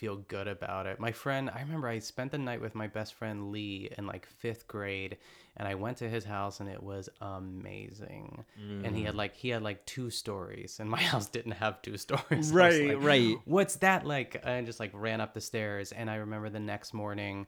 [0.00, 0.98] feel good about it.
[0.98, 4.26] My friend, I remember I spent the night with my best friend Lee in like
[4.26, 5.18] fifth grade,
[5.58, 8.44] and I went to his house and it was amazing.
[8.56, 9.18] And he had mm.
[9.18, 12.50] like he had like two stories, and my house didn't have two stories.
[12.50, 13.36] Right, like, right.
[13.44, 14.44] What's that like?
[14.46, 17.46] I just like ran up the stairs, and I remember the next morning.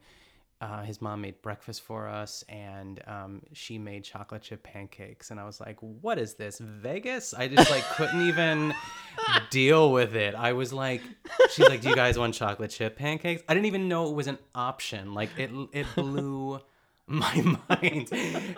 [0.62, 5.40] Uh, his mom made breakfast for us and um, she made chocolate chip pancakes and
[5.40, 8.72] i was like what is this vegas i just like couldn't even
[9.50, 11.02] deal with it i was like
[11.50, 14.28] she's like do you guys want chocolate chip pancakes i didn't even know it was
[14.28, 16.60] an option like it it blew
[17.08, 17.34] my
[17.68, 18.08] mind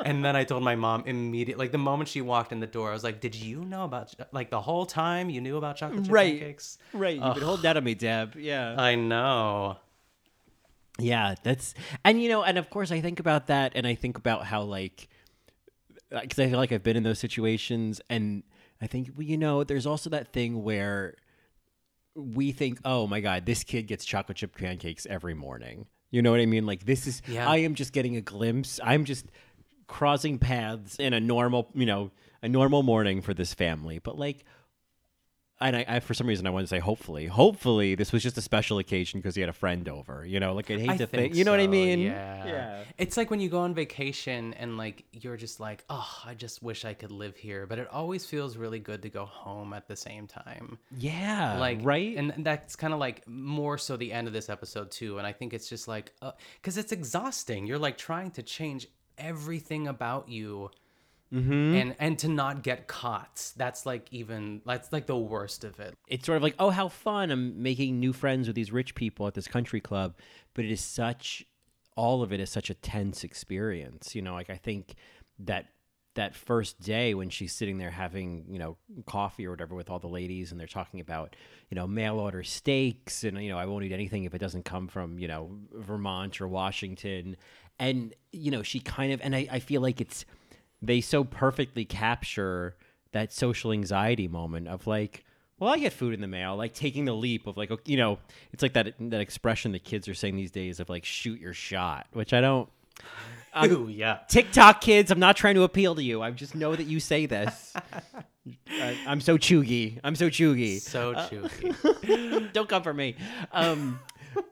[0.05, 2.91] and then i told my mom immediately like the moment she walked in the door
[2.91, 6.05] i was like did you know about like the whole time you knew about chocolate
[6.05, 6.39] chip Right.
[6.39, 7.17] pancakes Right.
[7.17, 7.35] You've Ugh.
[7.37, 8.37] been holding that on me, Deb.
[8.37, 8.77] Yeah.
[8.79, 9.79] i know
[10.99, 14.17] Yeah, that's and you know, and of course I think about that and I think
[14.17, 15.09] about how like
[16.13, 18.43] uh, because I feel like I've been in those situations and
[18.81, 21.15] I think well, you know, there's also that thing where
[22.15, 26.31] we think, "Oh my god, this kid gets chocolate chip pancakes every morning." You know
[26.31, 26.65] what I mean?
[26.65, 27.49] Like this is Yeah.
[27.49, 28.79] I am just getting a glimpse.
[28.83, 29.27] I'm just
[29.89, 33.99] crossing paths in a normal, you know, a normal morning for this family.
[33.99, 34.45] But like
[35.61, 38.37] and I, I, for some reason, I want to say hopefully, hopefully, this was just
[38.37, 40.25] a special occasion because he had a friend over.
[40.27, 42.01] You know, like I'd hate I to think think, you know what I mean?
[42.01, 42.47] Yeah.
[42.47, 42.85] Yeah.
[42.99, 46.63] It's like when you go on vacation and like you're just like, oh, I just
[46.63, 49.89] wish I could live here, but it always feels really good to go home at
[49.89, 50.79] the same time.
[50.97, 52.17] Yeah, like right?
[52.17, 55.33] and that's kind of like more so the end of this episode too and i
[55.33, 58.87] think it's just like uh, because it's exhausting you're like trying to change
[59.19, 60.71] everything about you
[61.35, 61.75] Mhm.
[61.75, 63.53] and and to not get caught.
[63.57, 65.95] That's like even that's like the worst of it.
[66.07, 67.31] it's sort of like, oh, how fun!
[67.31, 70.15] I'm making new friends with these rich people at this country club,
[70.55, 71.45] but it is such,
[71.97, 74.15] all of it is such a tense experience.
[74.15, 74.95] You know, like I think
[75.41, 75.67] that
[76.15, 79.99] that first day when she's sitting there having you know coffee or whatever with all
[79.99, 81.35] the ladies and they're talking about
[81.71, 84.65] you know mail order steaks and you know I won't eat anything if it doesn't
[84.65, 87.37] come from you know Vermont or Washington
[87.81, 90.25] and you know she kind of and I, I feel like it's
[90.87, 92.77] they so perfectly capture
[93.13, 95.25] that social anxiety moment of like
[95.59, 98.19] well i get food in the mail like taking the leap of like you know
[98.53, 101.53] it's like that that expression that kids are saying these days of like shoot your
[101.55, 102.69] shot which i don't
[103.55, 104.19] I'm- Ooh, yeah.
[104.29, 107.27] tiktok kids i'm not trying to appeal to you i just know that you say
[107.27, 107.73] this
[108.69, 112.53] I, i'm so cheugy i'm so cheugy So Uh, cheugy.
[112.53, 113.17] don't come for me.
[113.53, 114.01] Um,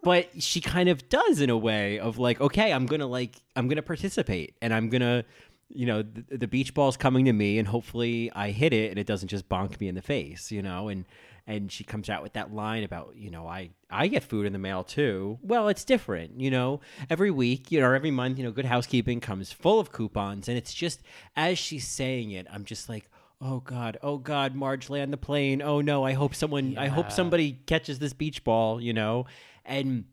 [0.04, 3.66] but she kind of does in a way of like, okay, I'm gonna like, I'm
[3.66, 5.24] gonna participate, and I'm gonna,
[5.74, 8.98] you know, the, the beach ball's coming to me, and hopefully I hit it, and
[8.98, 11.04] it doesn't just bonk me in the face, you know, and
[11.44, 14.52] and she comes out with that line about, you know, I I get food in
[14.52, 15.38] the mail too.
[15.42, 16.80] Well, it's different, you know.
[17.10, 20.48] Every week, you know, or every month, you know, Good Housekeeping comes full of coupons,
[20.48, 21.02] and it's just
[21.36, 23.08] as she's saying it, I'm just like.
[23.44, 23.98] Oh God!
[24.04, 24.54] Oh God!
[24.54, 25.62] Marge land the plane.
[25.62, 26.04] Oh no!
[26.04, 26.78] I hope someone.
[26.78, 28.80] I hope somebody catches this beach ball.
[28.80, 29.26] You know,
[29.64, 30.04] and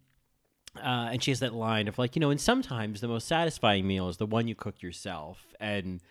[0.78, 3.88] uh, and she has that line of like, you know, and sometimes the most satisfying
[3.88, 5.46] meal is the one you cook yourself.
[5.60, 6.02] And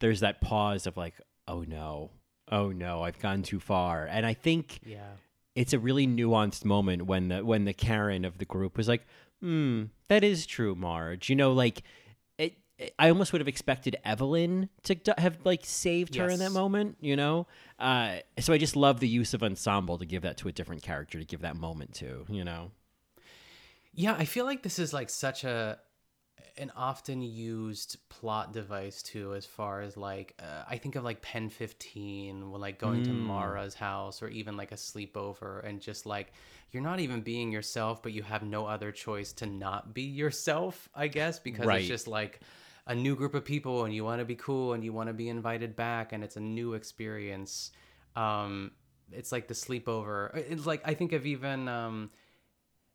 [0.00, 1.14] there's that pause of like,
[1.48, 2.10] oh no,
[2.50, 4.06] oh no, I've gone too far.
[4.06, 5.12] And I think Yeah.
[5.54, 9.06] it's a really nuanced moment when the when the Karen of the group was like,
[9.40, 11.28] hmm, that is true, Marge.
[11.30, 11.82] You know, like
[12.38, 12.56] it.
[12.98, 17.14] I almost would have expected Evelyn to have like saved her in that moment, you
[17.14, 17.46] know.
[17.78, 20.82] Uh, so I just love the use of ensemble to give that to a different
[20.82, 22.70] character to give that moment to, you know.
[23.92, 25.78] Yeah, I feel like this is like such a
[26.58, 31.22] an often used plot device too as far as like uh, I think of like
[31.22, 33.14] PEN15 when like going to Mm.
[33.14, 36.32] Mara's house or even like a sleepover and just like
[36.70, 40.88] you're not even being yourself but you have no other choice to not be yourself,
[40.94, 41.80] I guess, because Right.
[41.80, 42.40] it's just like
[42.86, 45.12] a new group of people and you want to be cool and you want to
[45.14, 47.72] be invited back and it's a new experience.
[48.16, 48.72] Um
[49.12, 50.34] it's like the sleepover.
[50.36, 52.10] It's like I think of even um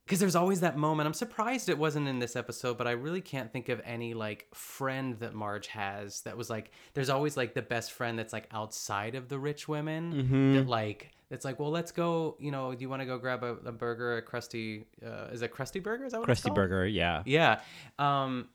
[0.05, 1.07] because there's always that moment.
[1.07, 4.47] I'm surprised it wasn't in this episode, but I really can't think of any like
[4.53, 6.71] friend that Marge has that was like.
[6.93, 10.13] There's always like the best friend that's like outside of the rich women.
[10.13, 10.53] Mhm.
[10.55, 12.37] That like it's like, well, let's go.
[12.39, 14.85] You know, do you want to go grab a, a burger at Krusty?
[15.05, 16.05] Uh, is it Krusty Burger?
[16.05, 16.55] Is that what called?
[16.55, 17.23] Burger, yeah.
[17.25, 17.61] Yeah.
[17.97, 18.49] Um,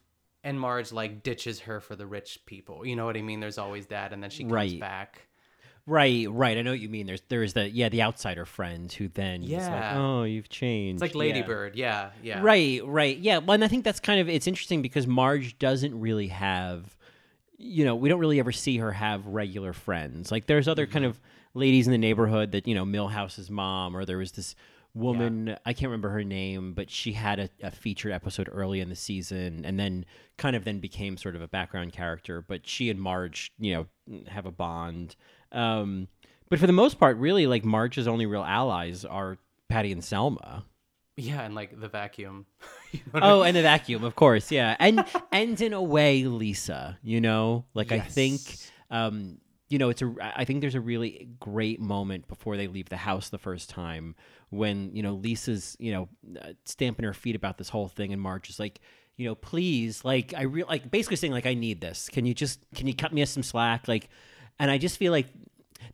[0.44, 2.86] and Marge like ditches her for the rich people.
[2.86, 3.40] You know what I mean?
[3.40, 4.80] There's always that, and then she comes Right.
[4.80, 5.26] back.
[5.90, 6.56] Right, right.
[6.56, 7.06] I know what you mean.
[7.06, 9.98] There's there's the yeah the outsider friend who then is like, Yeah.
[10.00, 11.02] oh you've changed.
[11.02, 11.18] It's like Yeah.
[11.34, 11.74] Lady Bird.
[11.76, 12.40] Yeah, yeah.
[12.42, 13.16] Right, right.
[13.18, 13.38] Yeah.
[13.38, 16.96] Well, and I think that's kind of it's interesting because Marge doesn't really have,
[17.58, 20.30] you know, we don't really ever see her have regular friends.
[20.30, 21.10] Like there's other kind Mm-hmm.
[21.10, 21.20] of
[21.54, 24.54] ladies in the neighborhood that you know Milhouse's mom, or there was this
[24.94, 28.88] woman I can't remember her name, but she had a, a featured episode early in
[28.88, 30.04] the season, and then
[30.36, 32.42] kind of then became sort of a background character.
[32.42, 33.72] But she and Marge, you
[34.08, 35.16] know, have a bond.
[35.52, 36.08] Um,
[36.48, 40.64] but for the most part, really, like Marge's only real allies are Patty and Selma.
[41.16, 42.46] Yeah, and like the vacuum.
[42.92, 43.46] You know what I Oh, mean?
[43.48, 47.92] and the vacuum, of course, yeah, and and in a way, Lisa, you know, like
[47.92, 48.40] I think,
[48.90, 50.12] um, you know, it's a.
[50.20, 54.16] I think there's a really great moment before they leave the house the first time
[54.48, 56.08] when you know Lisa's, you know,
[56.42, 58.80] uh, stamping her feet about this whole thing, and Marge is like,
[59.16, 62.08] you know, please, like I real like basically saying like I need this.
[62.08, 64.08] Can you just can you cut me some slack, like,
[64.60, 65.26] and I just feel like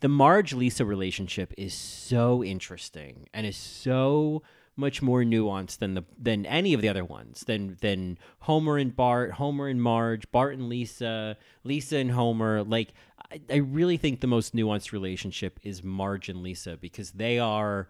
[0.00, 4.42] the Marge Lisa relationship is so interesting and is so
[4.76, 8.94] much more nuanced than the than any of the other ones than than Homer and
[8.94, 12.62] Bart, Homer and Marge, Bart and Lisa, Lisa and Homer.
[12.62, 12.92] Like
[13.32, 17.88] I, I really think the most nuanced relationship is Marge and Lisa because they are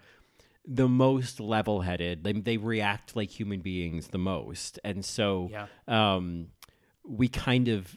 [0.64, 2.22] the most level-headed.
[2.22, 5.66] They they react like human beings the most, and so Yeah.
[5.88, 6.48] um,
[7.04, 7.96] we kind of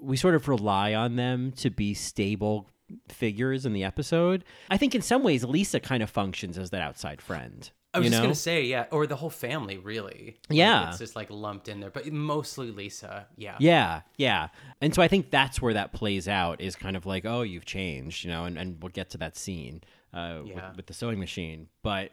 [0.00, 2.68] we sort of rely on them to be stable
[3.08, 4.44] figures in the episode.
[4.70, 7.70] I think in some ways Lisa kind of functions as that outside friend.
[7.94, 8.24] I was just know?
[8.24, 10.36] gonna say, yeah, or the whole family, really.
[10.48, 10.90] Like, Yeah.
[10.90, 13.26] it's just like lumped in there, but mostly Lisa.
[13.36, 14.48] Yeah, Yeah, yeah.
[14.80, 17.64] And so I think that's where that plays out is kind of like, oh, you've
[17.64, 20.68] changed, you know, and, and we'll get to that scene uh, Yeah.
[20.68, 21.68] with, with the sewing machine.
[21.82, 22.12] But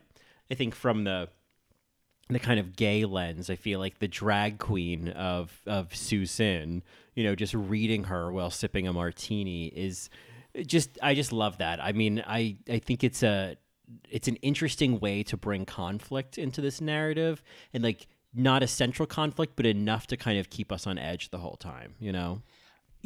[0.50, 1.30] I think from the
[2.30, 6.84] the kind of gay lens, I feel like the drag queen of of Susan,
[7.16, 10.10] you know, just reading her while sipping a martini is
[10.66, 11.82] just I just love that.
[11.84, 13.58] I mean, I I think it's a
[14.10, 17.42] it's an interesting way to bring conflict into this narrative
[17.74, 21.30] and like not a central conflict but enough to kind of keep us on edge
[21.30, 22.42] the whole time, you know.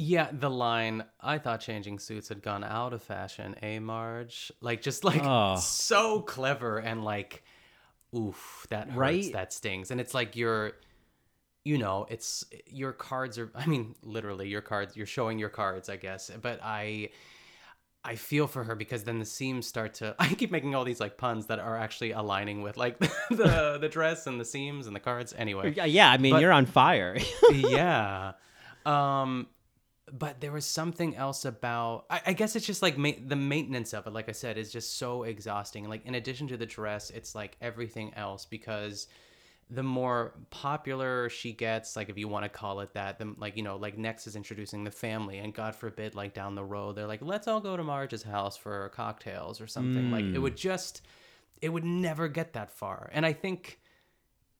[0.01, 4.49] Yeah, the line, I thought changing suits had gone out of fashion, eh, Marge?
[4.61, 5.57] Like, just like Oh.
[5.57, 7.43] so clever and like,
[8.15, 9.33] oof, that hurts, Right?
[9.33, 9.91] that stings.
[9.91, 10.71] And it's like you're,
[11.69, 15.87] you know, it's your cards are, I mean, literally your cards, you're showing your cards,
[15.87, 16.31] I guess.
[16.41, 17.09] But I,
[18.03, 20.99] I feel for her because then the seams start to, I keep making all these
[20.99, 22.97] like puns that are actually aligning with like
[23.29, 25.31] the, the dress and the seams and the cards.
[25.37, 25.75] Anyway.
[25.77, 27.15] Yeah, yeah, I mean, But- you're on fire.
[27.51, 28.31] yeah.
[28.83, 29.45] Um,
[30.11, 32.05] but there was something else about.
[32.09, 34.13] I, I guess it's just like ma- the maintenance of it.
[34.13, 35.87] Like I said, is just so exhausting.
[35.87, 39.07] Like in addition to the dress, it's like everything else because
[39.69, 43.55] the more popular she gets, like if you want to call it that, then like
[43.55, 46.95] you know, like next is introducing the family, and God forbid, like down the road,
[46.95, 50.09] they're like, let's all go to Marge's house for cocktails or something.
[50.11, 50.41] Like it Mm.
[50.41, 51.01] would just,
[51.61, 53.09] it would never get that far.
[53.13, 53.79] And I think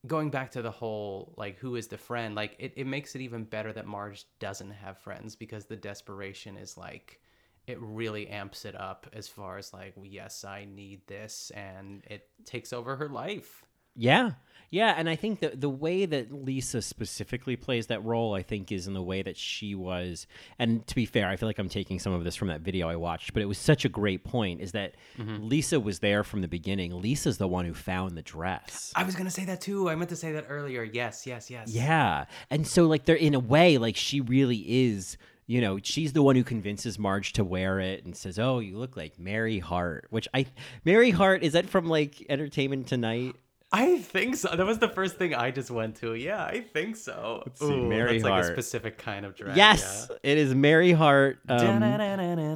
[0.08, 3.22] going back to the whole like who is the friend like it, it makes it
[3.22, 7.20] even better that marge doesn't have friends because the desperation is like
[7.68, 12.30] it really amps it up as far as like yes i need this and it
[12.46, 13.66] takes over her life
[14.00, 14.32] Yeah.
[14.72, 18.72] Yeah, and I think that the way that Lisa specifically plays that role, I think,
[18.72, 20.28] is in the way that she was.
[20.60, 22.88] And to be fair, I feel like I'm taking some of this from that video
[22.88, 24.62] I watched, but it was such a great point.
[24.62, 25.48] Is that mm-hmm.
[25.48, 27.02] Lisa was there from the beginning.
[27.02, 28.94] Lisa's the one who found the dress.
[28.96, 31.70] i was gonna say that too i meant to say that earlier yes yes yes
[31.70, 35.18] Yeah, and so like they're in a way like she really is.
[35.48, 38.78] You know, she's the one who convinces Marge to wear it and says, "Oh, you
[38.78, 40.46] look like Mary Hart." Which I,
[40.86, 43.36] Mary Hart is that from like Entertainment Tonight?
[43.72, 44.56] I think so.
[44.56, 46.16] That was the first thing I just went to.
[46.16, 47.44] Yeah, I think so.
[47.56, 48.46] see, Ooh, Mary that's like Hart.
[48.46, 49.56] a specific kind of dress.
[49.56, 51.38] Yes, it is Mary Hart.
[51.48, 51.84] Um,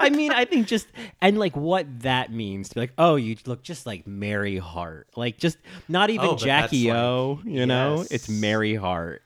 [0.00, 0.86] I mean, I think just
[1.20, 5.08] and like what that means to be like, oh, you look just like Mary Hart,
[5.16, 8.30] like just not even Oh, Jackie that's like- O, you know, it's.
[8.30, 9.20] Mary Hart.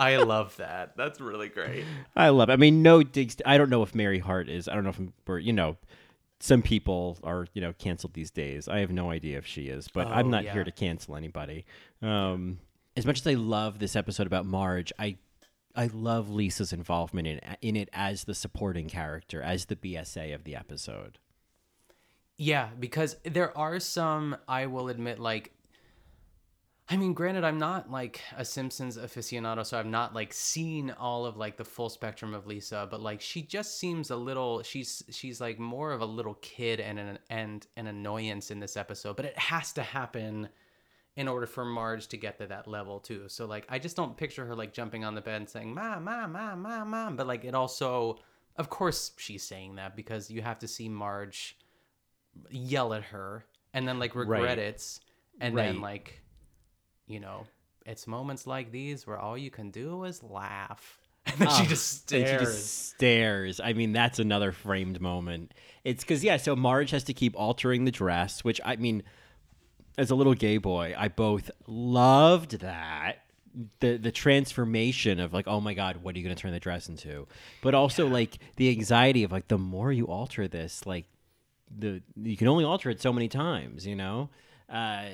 [0.00, 0.96] I love that.
[0.96, 1.84] That's really great.
[2.16, 2.50] I love.
[2.50, 2.54] It.
[2.54, 3.36] I mean, no digs.
[3.46, 4.66] I don't know if Mary Hart is.
[4.66, 5.38] I don't know if we're.
[5.38, 5.76] You know,
[6.44, 8.68] some people are you know canceled these days.
[8.68, 10.52] I have no idea if she is, but I'm Oh, not yeah.
[10.52, 11.64] here to cancel anybody.
[12.02, 12.58] Um,
[12.98, 15.16] as much as I love this episode about Marge, I
[15.74, 20.44] I love Lisa's involvement in in it as the supporting character, as the BSA of
[20.44, 21.18] the episode.
[22.36, 25.52] Yeah, because there are some, I will admit, like,
[26.86, 31.24] I mean, granted, I'm not like a Simpsons aficionado, so I've not like seen all
[31.24, 35.02] of like the full spectrum of Lisa, but like she just seems a little, she's
[35.10, 39.16] she's like more of a little kid and an and an annoyance in this episode,
[39.16, 40.50] but it has to happen
[41.16, 43.28] in order for Marge to get to that level too.
[43.28, 46.04] So like, I just don't picture her like jumping on the bed and saying "mom,
[46.04, 48.18] mom, mom, mom, mom," but like it also,
[48.56, 51.56] of course, she's saying that because you have to see Marge
[52.50, 54.58] yell at her and then like regret Right.
[54.58, 55.00] it
[55.40, 55.64] and Right.
[55.64, 56.20] then like
[57.06, 57.46] you know
[57.86, 61.66] it's moments like these where all you can do is laugh and then she Oh,
[61.66, 63.60] just and stares She just stares.
[63.60, 65.54] I mean, that's another framed moment.
[65.82, 66.36] It's because yeah.
[66.36, 69.02] So Marge has to keep altering the dress, which I mean,
[69.96, 73.20] as a little gay boy, I both loved that
[73.80, 76.60] the the transformation of like, oh my god, what are you going to turn the
[76.60, 77.26] dress into?
[77.62, 81.06] But also like the anxiety of like the more you alter this, like
[81.74, 84.28] the you can only alter it so many times, you know.
[84.68, 85.04] Uh,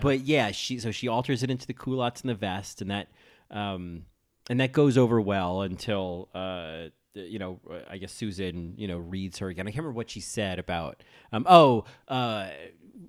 [0.00, 3.08] But yeah, she so she alters it into the culottes and the vest, and that
[3.50, 4.04] um,
[4.48, 9.38] and that goes over well until uh, you know I guess Susan you know reads
[9.38, 9.66] her again.
[9.66, 12.48] I can't remember what she said about um, oh uh,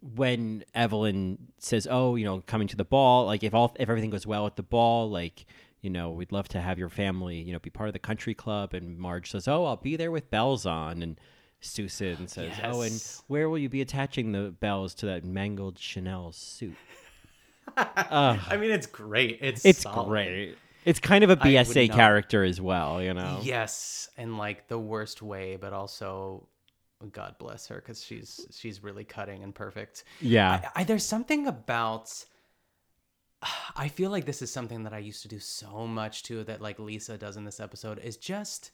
[0.02, 4.10] when Evelyn says oh you know coming to the ball like if all if everything
[4.10, 5.46] goes well at the ball like
[5.82, 8.34] you know we'd love to have your family you know be part of the country
[8.34, 8.74] club.
[8.74, 11.02] And Marge says oh I'll be there with bells on.
[11.02, 11.20] And
[11.60, 13.24] Susan says oh and Yes.
[13.28, 16.76] where will you be attaching the bells to that mangled Chanel suit
[17.78, 20.08] i mean it's great it's it's solid.
[20.08, 20.56] great.
[20.86, 23.40] It's kind of a would BSA not- character as well, you know.
[23.44, 26.48] yes in like the worst way but also
[27.12, 30.70] god bless her because she's she's really cutting and perfect Yeah.
[30.76, 32.12] I, I, there's something about
[33.76, 36.60] i feel like this is something that i used to do so much too that
[36.62, 38.72] like lisa does in this episode is just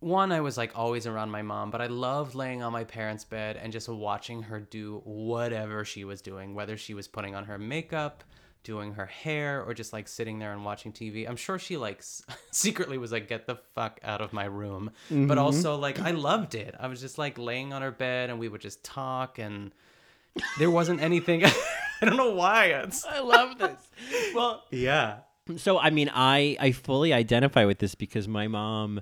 [0.00, 3.24] one i was like always around my mom but i loved laying on my parents
[3.24, 7.44] bed and just watching her do whatever she was doing whether she was putting on
[7.44, 8.22] her makeup
[8.62, 12.02] doing her hair or just like sitting there and watching tv i'm sure she like
[12.50, 14.90] secretly was like get the fuck out of my room.
[15.08, 15.40] But Mhm.
[15.40, 16.74] also like i loved it.
[16.78, 19.70] I was just like laying on her bed and we would just talk and
[20.58, 21.44] there wasn't anything
[22.02, 22.66] i don't know why.
[22.66, 23.80] It's I love this.
[24.34, 25.18] Well, yeah.
[25.56, 29.00] So I mean, I I fully identify with this because my mom,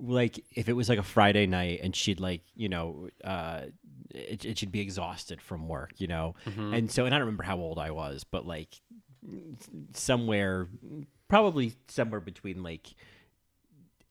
[0.00, 3.62] like, if it was like a Friday night and she'd like, you know, uh,
[4.10, 6.76] it, it should be exhausted from work, you know, Mhm.
[6.76, 8.80] and so and I don't remember how old I was, but like
[9.92, 10.68] somewhere
[11.28, 12.94] probably somewhere between like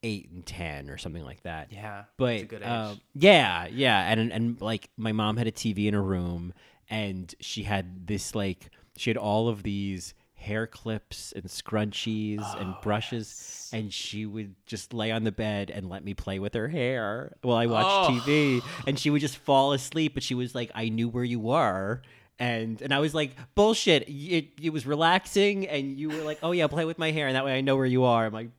[0.02, 1.72] eight and ten or something like that.
[1.72, 2.68] Yeah, but it's a good age.
[2.68, 6.54] uh, yeah, yeah, and and like my mom had a TV in her room,
[6.90, 10.14] and she had this like she had all of these
[10.44, 15.72] hair clips and scrunchies Oh, and brushes and she would just lay on the bed
[15.72, 18.14] and let me play with her hair while I watched Oh.
[18.28, 21.40] TV and she would just fall asleep but she was like I knew where you
[21.40, 22.02] were.
[22.40, 24.04] And and I was like bullshit.
[24.10, 27.36] It, it was relaxing and you were like oh yeah play with my hair and
[27.36, 28.26] that way I know where you are.
[28.26, 28.50] I'm like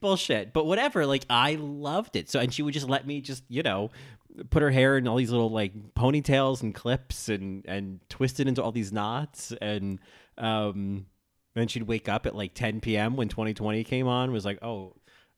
[0.00, 0.52] bullshit.
[0.52, 2.30] But whatever like I loved it.
[2.30, 3.90] So and she would just let me just you know
[4.50, 8.46] put her hair in all these little like ponytails and clips and and twist it
[8.48, 9.52] into all these knots.
[9.60, 9.98] And
[10.38, 11.06] um
[11.60, 13.16] then she'd wake up at like 10 p.m.
[13.16, 14.94] when 20/20 came on was like oh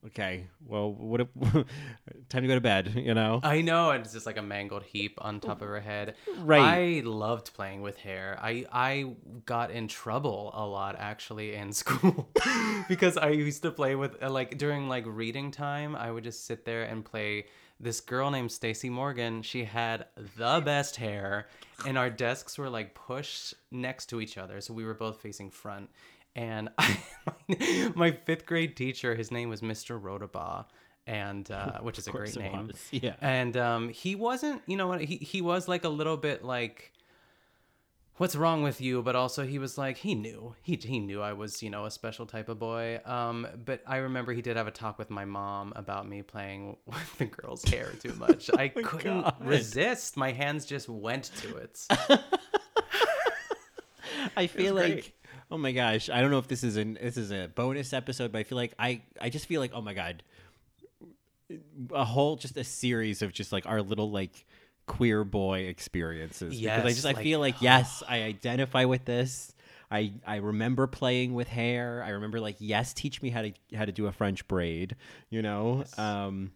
[0.06, 1.28] okay well what if,
[2.28, 4.84] time to go to bed you know I know, and it's just like a mangled
[4.84, 6.14] heap on top of her head.
[6.38, 6.60] Right.
[6.60, 8.38] I loved playing with hair.
[8.40, 9.14] I I
[9.44, 12.28] got in trouble a lot actually in school
[12.88, 15.96] because I used to play with uh, like during like reading time.
[15.96, 17.46] I would just sit there and play.
[17.80, 19.42] This girl named Stacy Morgan.
[19.42, 20.06] She had
[20.36, 21.46] the best hair,
[21.86, 25.50] and our desks were like pushed next to each other, so we were both facing
[25.50, 25.90] front.
[26.34, 26.98] And I,
[27.94, 30.00] my fifth grade teacher, his name was Mr.
[30.00, 30.66] Rodabaugh,
[31.06, 32.68] and uh, which is a great name.
[32.68, 33.14] was, yeah.
[33.20, 34.92] And um, he wasn't, you know?
[34.92, 36.92] He he was like a little bit like,
[38.18, 41.32] "What's wrong with you?" But also he was like, he knew, he he knew I
[41.32, 43.00] was, you know, a special type of boy.
[43.04, 46.76] Um, but I remember he did have a talk with my mom about me playing
[46.86, 48.50] with the girl's hair too much.
[48.58, 49.36] I couldn't God.
[49.40, 50.16] resist.
[50.16, 51.86] My hands just went to it.
[54.36, 54.96] I feel great.
[54.96, 55.14] like
[55.50, 58.32] oh my gosh, I don't know if this is an this is a bonus episode,
[58.32, 60.22] but I feel like I I just feel like oh my god,
[61.92, 64.44] a whole just a series of just like our little like
[64.88, 66.60] queer boy experiences.
[66.60, 69.54] because I Yes, just I feel like yes, I identify with this.
[69.90, 72.02] I I remember playing with hair.
[72.04, 74.96] I remember like yes, teach me how to how to do a French braid.
[75.30, 76.52] You know, um,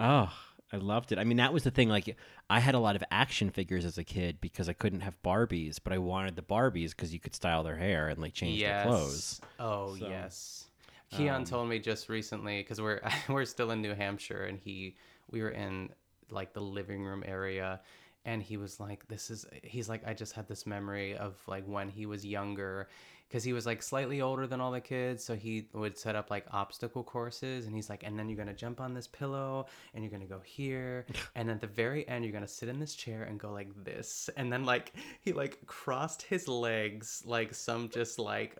[0.00, 0.32] oh.
[0.72, 1.18] I loved it.
[1.18, 1.88] I mean, that was the thing.
[1.88, 2.14] Like,
[2.50, 5.78] I had a lot of action figures as a kid because I couldn't have Barbies,
[5.82, 8.74] but I wanted the Barbies because you could style their hair and like change their
[8.74, 9.40] clothes.
[9.58, 10.66] Oh So, yes.
[11.10, 14.96] Keon um, told me just recently because we're we're still in New Hampshire and he
[15.30, 15.90] we were in
[16.30, 17.80] like the living room area
[18.24, 21.64] and he was like this is he's like I just had this memory of like
[21.64, 22.88] when he was younger
[23.28, 26.30] because he was like slightly older than all the kids so he would set up
[26.30, 30.02] like obstacle courses and he's like and then you're gonna jump on this pillow and
[30.02, 31.04] you're gonna go here
[31.34, 34.30] and at the very end you're gonna sit in this chair and go like this.
[34.36, 38.56] And then like he like crossed his legs like some just like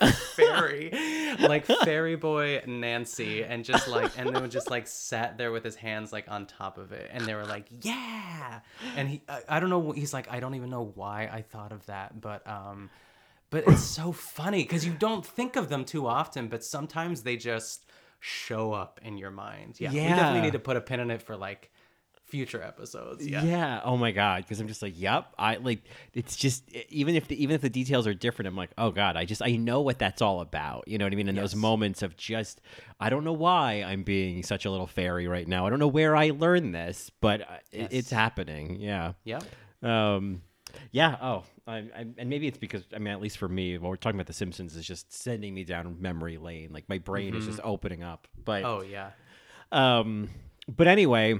[0.34, 0.90] fairy
[1.40, 5.76] like fairy boy nancy and just like and then just like sat there with his
[5.76, 8.60] hands like on top of it and they were like yeah!
[8.96, 11.72] And he I, I don't know he's like i don't even know why i thought
[11.72, 12.90] of that but um
[13.50, 17.36] but it's so funny because you don't think of them too often but sometimes they
[17.36, 17.86] just
[18.20, 21.22] show up in your mind yeah, we definitely need to put a pin in it
[21.22, 21.70] for like
[22.24, 23.80] future episodes yeah Yeah.
[23.82, 24.44] Oh my god.
[24.44, 25.34] Because I'm just like, yep.
[25.36, 25.80] I like.
[26.14, 29.16] It's just even if the even if the details are different, I'm like, oh god.
[29.16, 30.86] I just I know what that's all about.
[30.86, 31.28] You know what I mean?
[31.28, 32.60] In those moments of just,
[33.00, 35.66] I don't know why I'm being such a little fairy right now.
[35.66, 38.76] I don't know where I learned this, but uh, it, it's happening.
[38.80, 39.14] Yeah.
[39.24, 39.40] Yeah.
[39.82, 40.42] Um.
[40.92, 41.16] Yeah.
[41.20, 41.42] Oh.
[41.70, 44.18] I, I, and maybe it's because I mean, at least for me, when we're talking
[44.18, 46.70] about The Simpsons, is just sending me down memory lane.
[46.72, 47.46] Like my brain is Mhm.
[47.46, 48.28] just opening up.
[48.44, 49.10] But oh yeah
[49.72, 50.28] um,
[50.68, 51.38] but anyway,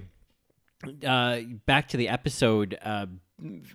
[1.06, 3.06] uh, back to the episode uh,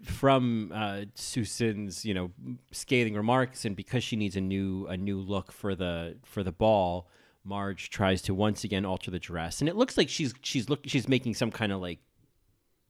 [0.03, 2.31] from uh, Susan's, you know,
[2.71, 6.51] scathing remarks, and because she needs a new a new look for the for the
[6.51, 7.09] ball,
[7.43, 10.81] Marge tries to once again alter the dress, and it looks like she's she's look
[10.85, 11.99] she's making some kind of like,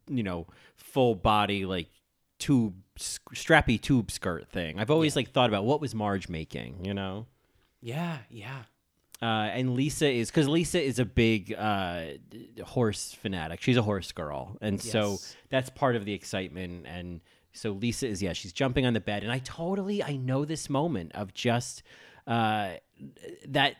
[0.07, 1.87] you know, full body like
[2.39, 4.79] tube strappy tube skirt thing.
[4.79, 7.27] I've always like thought about what was Marge making, you know.
[7.81, 8.63] yeah yeah
[9.21, 12.01] Uh, and Lisa is because Lisa is a big uh,
[12.65, 13.61] horse fanatic.
[13.61, 15.17] She's a horse girl, and so
[15.49, 16.85] that's part of the excitement.
[16.87, 17.21] And
[17.53, 20.69] so Lisa is yeah, she's jumping on the bed, and I totally I know this
[20.69, 21.83] moment of just
[22.27, 22.73] uh,
[23.47, 23.75] that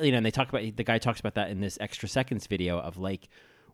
[0.00, 0.16] you know.
[0.18, 2.98] And they talk about the guy talks about that in this extra seconds video of
[2.98, 3.28] like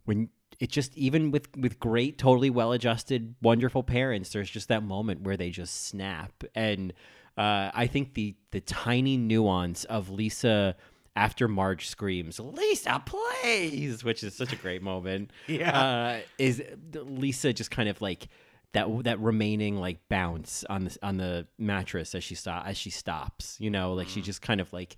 [0.05, 0.29] when
[0.61, 5.23] it just even with with great totally well adjusted wonderful parents there's just that moment
[5.23, 6.45] where they just snap.
[6.55, 6.93] And
[7.37, 10.75] uh, i think the the tiny nuance of lisa
[11.15, 15.81] after marge screams lisa please which is such a great moment Yeah.
[15.81, 18.29] uh, is lisa just kind of like
[18.73, 22.91] that that remaining like bounce on the on the mattress as she stop as she
[22.91, 23.95] stops you know?
[23.95, 24.97] Like she just kind of like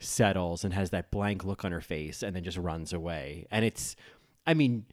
[0.00, 3.46] settles and has that blank look on her face and then just runs away.
[3.50, 3.94] And it's
[4.46, 4.86] i mean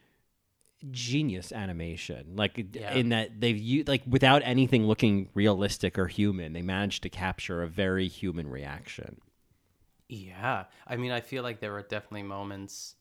[0.92, 2.94] genius animation like Yeah.
[2.94, 7.62] in that they've used like without anything looking realistic or human they managed to capture
[7.62, 9.20] a very human reaction
[10.08, 10.66] Yeah.
[10.88, 12.96] I mean, I feel like there were definitely moments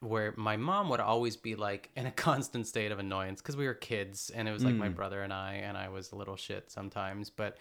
[0.00, 3.66] where my mom would always be like in a constant state of annoyance because we
[3.66, 4.94] were kids and it was like my Mm.
[4.94, 7.30] brother and I, and I was a little shit sometimes.
[7.30, 7.56] But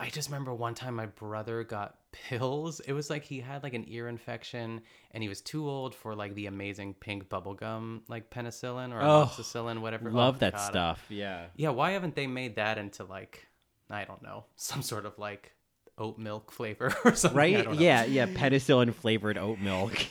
[0.00, 2.80] I just remember one time my brother got pills.
[2.80, 4.80] It was like he had like an ear infection
[5.12, 9.30] and he was too old for like the amazing pink bubblegum, like penicillin or Oh,
[9.32, 10.10] amoxicillin, whatever.
[10.10, 10.70] love Oh, that God.
[10.70, 11.04] stuff.
[11.08, 11.46] Yeah.
[11.56, 13.46] Yeah, why haven't they made that into like
[13.88, 15.52] I don't know, some sort of like
[15.98, 17.36] oat milk flavor or something?
[17.38, 17.74] Right?
[17.78, 18.26] Yeah, yeah.
[18.26, 19.94] Penicillin flavored oat milk.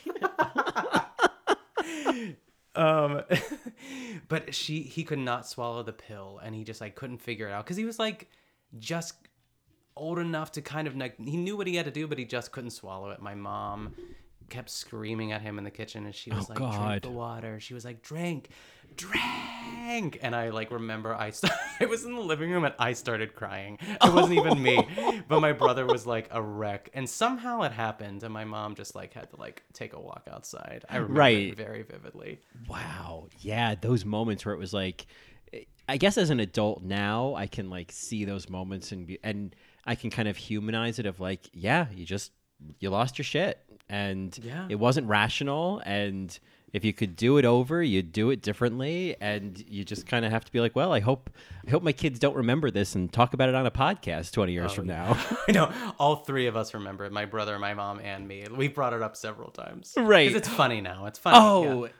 [2.75, 3.21] um
[4.29, 7.51] but she he could not swallow the pill and he just like couldn't figure it
[7.51, 8.29] out because he was like
[8.79, 9.15] just
[10.01, 12.25] old enough to kind of like he knew what he had to do but he
[12.25, 13.21] just couldn't swallow it.
[13.21, 13.93] My mom
[14.49, 16.87] kept screaming at him in the kitchen and she oh, was Oh, like God.
[16.89, 17.59] drink the water.
[17.61, 18.49] She was like drink
[18.97, 20.19] drink.
[20.21, 23.35] And i like remember i st- i was in the living room and i started
[23.35, 23.77] crying.
[23.81, 24.85] It wasn't even me
[25.29, 26.89] but my brother was like a wreck.
[26.93, 30.27] And somehow it happened and my mom just like had to like take a walk
[30.31, 30.83] outside.
[30.89, 31.47] I remember Right.
[31.49, 32.39] it very vividly.
[32.67, 33.27] Wow.
[33.39, 35.05] Yeah, those moments where it was like
[35.89, 39.53] I guess as an adult now, I can like see those moments and be, and
[39.85, 42.31] I can kind of humanize it of like, yeah, you just
[42.79, 43.59] you lost your shit
[43.89, 44.67] and Yeah.
[44.69, 46.37] it wasn't rational and
[46.73, 50.31] if you could do it over, you'd do it differently and you just kind of
[50.31, 51.29] have to be like, well, I hope
[51.67, 54.53] I hope my kids don't remember this and talk about it on a podcast 20
[54.53, 55.17] years Oh, from now.
[55.49, 57.11] I know all three of us remember it.
[57.11, 58.45] My brother, my mom, and me.
[58.49, 59.93] We've brought it up several times.
[59.97, 60.33] Right.
[60.33, 61.07] it's funny now.
[61.07, 61.37] It's funny.
[61.41, 61.91] Oh, yeah.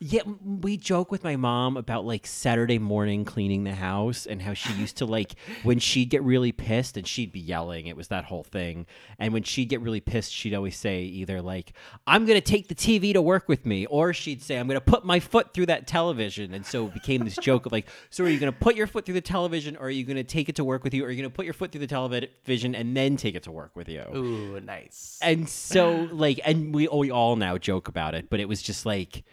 [0.00, 0.22] Yeah.
[0.42, 4.72] we joke with my mom about like Saturday morning cleaning the house and how she
[4.72, 7.86] used to like when she'd get really pissed and she'd be yelling.
[7.86, 8.86] It was that whole thing.
[9.18, 11.74] And when she'd get really pissed, she'd always say either like,
[12.06, 14.80] I'm going to take the TV to work with me, or she'd say, I'm going
[14.80, 16.54] to put my foot through that television.
[16.54, 18.86] And so it became this joke of like, so are you going to put your
[18.86, 21.04] foot through the television, or are you going to take it to work with you,
[21.04, 23.42] or are you going to put your foot through the television and then take it
[23.44, 24.04] to work with you?
[24.14, 25.18] Ooh, nice.
[25.22, 28.86] and so like and we, we all now joke about it but it was just
[28.86, 29.24] like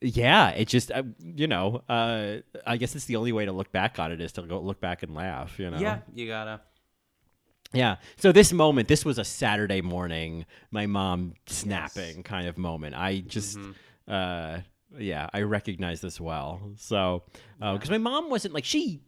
[0.00, 2.36] yeah it just uh, you know uh
[2.66, 4.80] i guess it's the only way to look back on it is to go look
[4.80, 5.78] back and laugh you know?
[5.78, 6.60] Yeah, you gotta.
[7.72, 12.94] yeah so this moment this was a saturday morning my mom snapping kind of moment.
[12.96, 13.58] I just
[14.08, 14.58] uh
[14.98, 16.60] yeah i recognize this well.
[16.78, 17.22] So
[17.60, 19.02] because my mom wasn't like she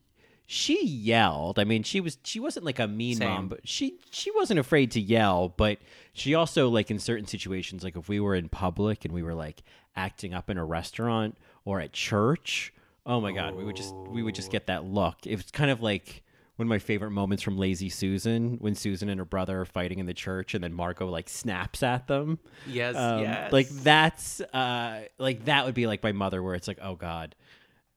[0.46, 1.58] she yelled.
[1.58, 3.28] I mean she was she wasn't like a mean Same.
[3.28, 5.78] mom but she she wasn't afraid to yell but
[6.12, 9.34] she also like in certain situations like if we were in public and we were
[9.34, 9.62] like
[9.96, 12.72] acting up in a restaurant or at church
[13.06, 15.82] oh my god we would just we would just get that look It's kind of
[15.82, 16.22] like
[16.56, 19.98] one of my favorite moments from Lazy Susan when Susan and her brother are fighting
[19.98, 22.38] in the church and then Margot like snaps at them.
[22.66, 23.52] Yes, Um, yes.
[23.52, 27.34] Like that's uh like that would be like my mother where it's like, "Oh god,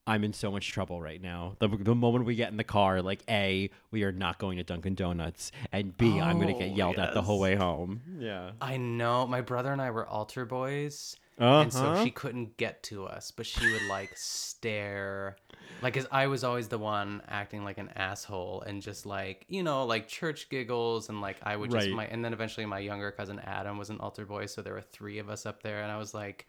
[0.07, 3.01] I'm in so much trouble right now." The, the moment we get in the car,
[3.01, 6.71] like A, we are not going to Dunkin' Donuts, and B, I'm going to get
[6.71, 8.01] Oh, yelled at the whole way home.
[8.17, 8.51] Yeah.
[8.61, 9.27] I know.
[9.27, 11.17] My brother and I were altar boys.
[11.37, 12.03] And so Uh-huh.
[12.05, 15.35] she couldn't get to us, but she would like stare.
[15.81, 19.61] Like, as I was always the one acting like an asshole and just like, you
[19.61, 21.09] know, like church giggles.
[21.09, 21.95] And like, I would just, Right.
[21.95, 24.45] my, and then eventually my younger cousin Adam was an altar boy.
[24.45, 25.83] So there were three of us up there.
[25.83, 26.47] And I was like,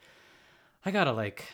[0.84, 1.44] I gotta like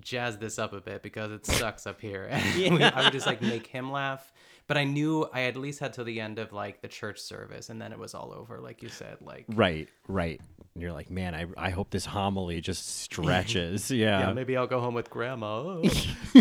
[0.00, 2.24] jazz this up a bit because it sucks up here.
[2.30, 4.30] And we- I would just like make him laugh.
[4.68, 7.70] But I knew I at least had till the end of like the church service,
[7.70, 9.16] and then it was all over, like you said.
[9.20, 10.40] Like, Right, right.
[10.74, 13.90] And you're like, man, I, I hope this homily just stretches.
[13.98, 14.20] Yeah.
[14.20, 15.80] yeah, maybe I'll go home with grandma.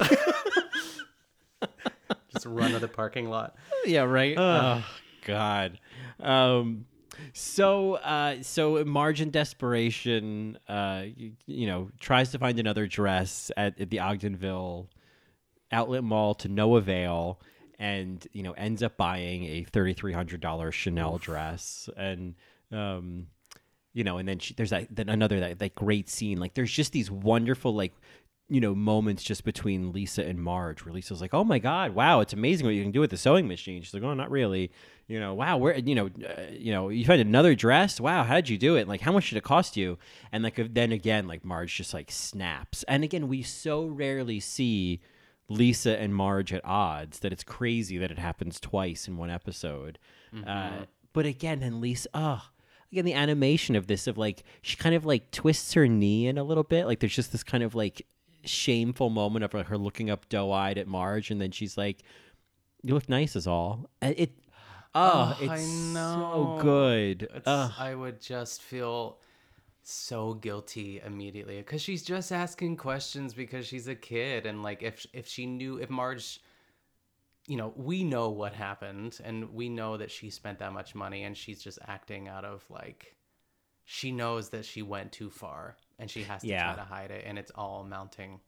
[2.32, 3.55] just run to the parking lot.
[3.86, 4.38] yeah, right.
[4.38, 4.84] oh
[5.25, 5.80] God.
[6.19, 6.86] Um,
[7.34, 13.51] so, uh, so Marge in desperation, uh, you, you know, tries to find another dress
[13.57, 14.88] at, at the Ogdenville
[15.71, 17.39] outlet mall to no avail,
[17.80, 22.36] and you know ends up buying a thirty three hundred dollars Chanel dress, and
[22.71, 23.28] um,
[23.93, 26.39] you know, and then she, there's that then another that that great scene.
[26.39, 27.93] Like, there's just these wonderful like
[28.49, 32.19] you know moments just between Lisa and Marge where Lisa's like, "Oh my god, wow,
[32.21, 34.71] it's amazing what you can do with the sewing machine." She's like, "Oh, not really."
[35.07, 37.99] You know, wow, where you know, uh, you know, you find another dress.
[37.99, 38.88] Wow, how did you do it?
[38.88, 39.97] Like, how much did it cost you?
[40.32, 42.84] And like, then again, like Marge just like snaps.
[42.84, 44.99] And again, we so rarely see
[45.50, 49.98] Lisa and Marge at odds that it's crazy that it happens twice in one episode.
[50.45, 52.41] Uh, but again, then Lisa, oh,
[52.91, 56.38] again, the animation of this of like she kind of like twists her knee in
[56.38, 56.86] a little bit.
[56.86, 58.06] Like there's just this kind of like
[58.43, 62.04] shameful moment of her looking up doe eyed at Marge, and then she's like,
[62.84, 63.89] "You look nice," is all.
[64.02, 64.32] And it,
[64.93, 66.58] oh, it's I know.
[66.58, 67.24] so good.
[67.24, 69.18] It's- I would just feel
[69.89, 75.05] so guilty immediately because she's just asking questions because she's a kid and like if
[75.13, 76.41] if she knew if Marge
[77.47, 81.23] you know, we know what happened and we know that she spent that much money
[81.23, 83.15] and she's just acting out of like
[83.85, 86.65] she knows that she went too far and she has to Yeah.
[86.73, 88.41] try to hide it and it's all mounting.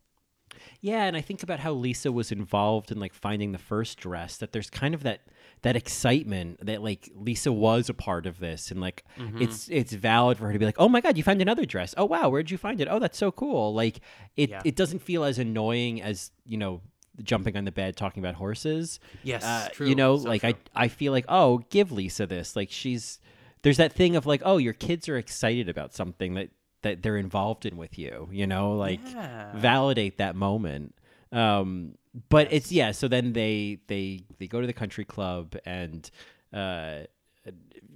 [0.82, 4.38] Yeah, and I think about how Lisa was involved in like finding the first dress.
[4.38, 5.22] That there's kind of that
[5.62, 9.42] that excitement that like Lisa was a part of this, and like Mhm.
[9.42, 11.94] it's it's valid for her to be like, oh my god, you found another dress.
[11.98, 12.88] Oh wow, where'd you find it?
[12.90, 13.74] Oh, that's so cool.
[13.74, 14.00] Like
[14.38, 14.62] it Yeah.
[14.66, 16.82] it doesn't feel as annoying as you know
[17.22, 19.00] jumping on the bed talking about horses.
[19.24, 20.54] Yes, uh, true, You know, so like true.
[20.76, 22.56] I I feel like oh, give Lisa this.
[22.56, 23.20] Like she's
[23.62, 26.50] there's that thing of like oh, your kids are excited about something that
[26.82, 28.28] that they're involved in with you.
[28.32, 29.52] You know, like Yeah.
[29.58, 30.96] validate that moment.
[31.32, 31.96] Um,
[32.30, 32.92] but it's yeah.
[32.92, 36.10] So then they they they go to the country club and
[36.54, 37.02] uh,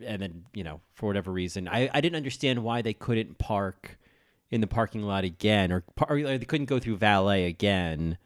[0.06, 3.98] and then you know for whatever reason I I didn't understand why they couldn't park
[4.52, 8.18] in the parking lot again or, par- or they couldn't go through valet again.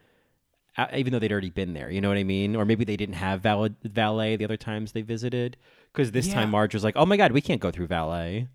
[0.78, 2.54] uh, Even though they'd already been there, you know what I mean?
[2.58, 5.56] Or maybe they didn't have valet, valet the other times they visited.
[5.94, 6.52] Because this time Yeah.
[6.52, 8.50] Marge was like, "Oh my god, we can't go through valet."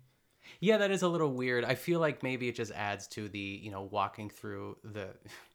[0.63, 1.65] Yeah, that is a little weird.
[1.65, 5.09] I feel like maybe it just adds to the, you know, walking through the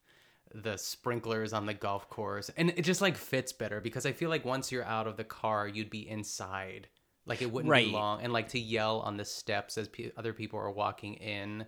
[0.54, 2.50] the sprinklers on the golf course.
[2.58, 5.24] And it just like fits better because I feel like once you're out of the
[5.24, 6.88] car, you'd be inside.
[7.26, 7.86] Like it wouldn't Right.
[7.86, 11.14] be long and like to yell on the steps as pe- other people are walking
[11.14, 11.64] in.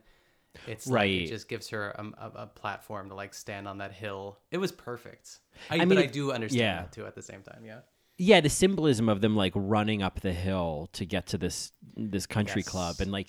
[0.67, 1.13] It's Right.
[1.21, 4.39] like it just gives her a, a, a platform to like stand on that hill.
[4.51, 5.39] It was perfect.
[5.71, 6.83] I, I but mean, I do understand yeah.
[6.83, 7.63] that too at the same time.
[7.65, 7.81] Yeah.
[8.23, 12.27] Yeah the symbolism of them like running up the hill to get to this this
[12.27, 12.97] country club.
[13.01, 13.29] And like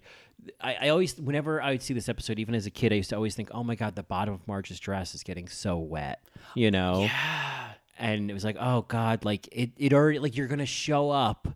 [0.60, 3.12] I, I always whenever i would see this episode even as a kid i used
[3.12, 6.20] to always think oh my god the bottom of marge's dress is getting so wet
[6.56, 7.02] you know?
[7.04, 7.74] Yeah.
[8.00, 11.48] and it was like oh god like it, it already like you're gonna show up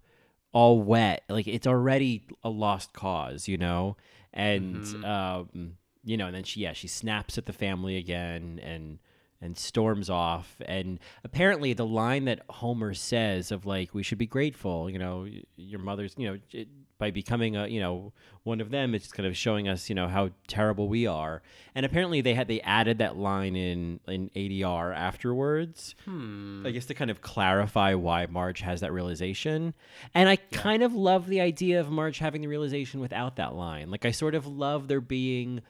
[0.54, 1.24] all wet.
[1.28, 3.98] Like it's already a lost cause you know?
[4.34, 5.04] And Mm-hmm.
[5.06, 5.74] um
[6.04, 9.00] you know and then she yeah she snaps at the family again and
[9.42, 14.26] and storms off and apparently the line that homer says of like we should be
[14.26, 15.28] grateful you know
[15.58, 16.68] your mother's you know it,
[16.98, 18.14] by becoming a you know
[18.44, 21.42] one of them it's kind of showing us you know how terrible we are
[21.76, 26.66] and apparently they had they added that line in in adr afterwards Hmm.
[26.66, 29.74] I guess to kind of clarify why Marge has that realization.
[30.14, 33.92] And I kind of love the idea of Marge having the realization without that line.
[33.92, 35.62] Like I sort of love there being,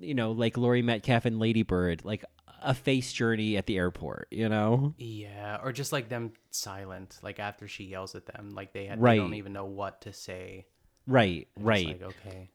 [0.00, 2.24] you know, like Laurie Metcalf and Lady Bird, like
[2.64, 4.94] a face journey at the airport, you know?
[4.98, 9.00] Yeah, or just like them silent, like after she yells at them, like they, had,
[9.00, 9.12] Right.
[9.14, 10.66] they don't even know what to say.
[11.06, 11.86] Right, And it's right.
[11.86, 12.50] like, okay.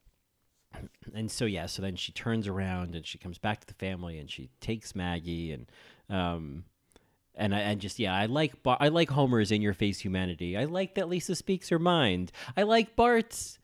[1.13, 4.19] and so yeah, so then she turns around and she comes back to the family
[4.19, 5.65] and she takes Maggie and
[6.09, 6.63] um
[7.35, 10.57] and I and just yeah, I like I like Homer's in your face humanity.
[10.57, 12.31] I like that Lisa speaks her mind.
[12.57, 13.57] I like Bart's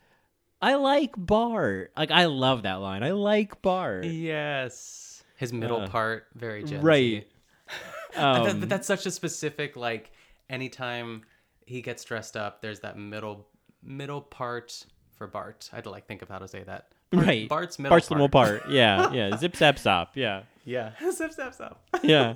[0.61, 1.91] I like Bart.
[1.97, 3.03] Like I love that line.
[3.03, 4.05] I like Bart.
[4.05, 5.04] Yes.
[5.35, 7.27] His middle Uh, part, very Gen right.
[8.15, 10.11] That- Um, but that's such a specific, like,
[10.49, 11.23] anytime
[11.65, 13.47] he gets dressed up, there's that middle
[13.83, 14.85] middle part
[15.17, 15.69] for Bart.
[15.73, 16.87] I had to like think of how to say that.
[17.11, 17.49] Bart- right.
[17.49, 18.21] Bart's middle Bart's part.
[18.21, 18.69] little part.
[18.69, 19.35] Yeah, yeah.
[19.37, 20.11] Zip zap stop.
[20.15, 20.43] Yeah.
[20.63, 20.91] Yeah.
[21.11, 21.81] zip zap stop.
[22.03, 22.33] yeah.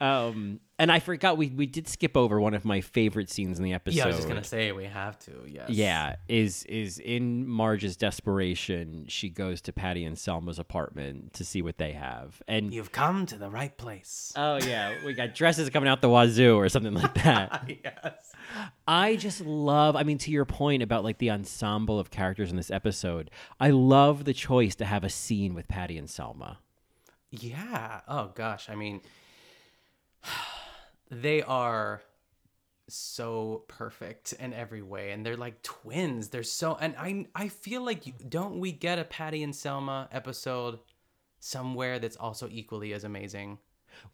[0.00, 3.64] Um, and I forgot we we did skip over one of my favorite scenes in
[3.64, 3.98] the episode.
[3.98, 5.32] Yeah, I was just gonna say we have to.
[5.46, 5.68] Yes.
[5.68, 11.60] Yeah, is is in Marge's desperation, she goes to Patty and Selma's apartment to see
[11.60, 12.42] what they have.
[12.48, 14.32] And You've come to the right place.
[14.36, 17.70] oh yeah, we got dresses coming out the wazoo or something like that.
[17.84, 18.32] yes.
[18.88, 22.56] I just love, I mean, to your point about like the ensemble of characters in
[22.56, 26.58] this episode, I love the choice to have a scene with Patty and Selma.
[27.30, 28.00] Yeah.
[28.08, 28.70] Oh gosh.
[28.70, 29.02] I mean,
[31.10, 32.02] they are
[32.88, 36.28] so perfect in every way, and they're like twins.
[36.28, 40.08] They're so, and I I feel like you- don't we get a Patty and Selma
[40.12, 40.78] episode
[41.38, 43.58] somewhere that's also equally as amazing?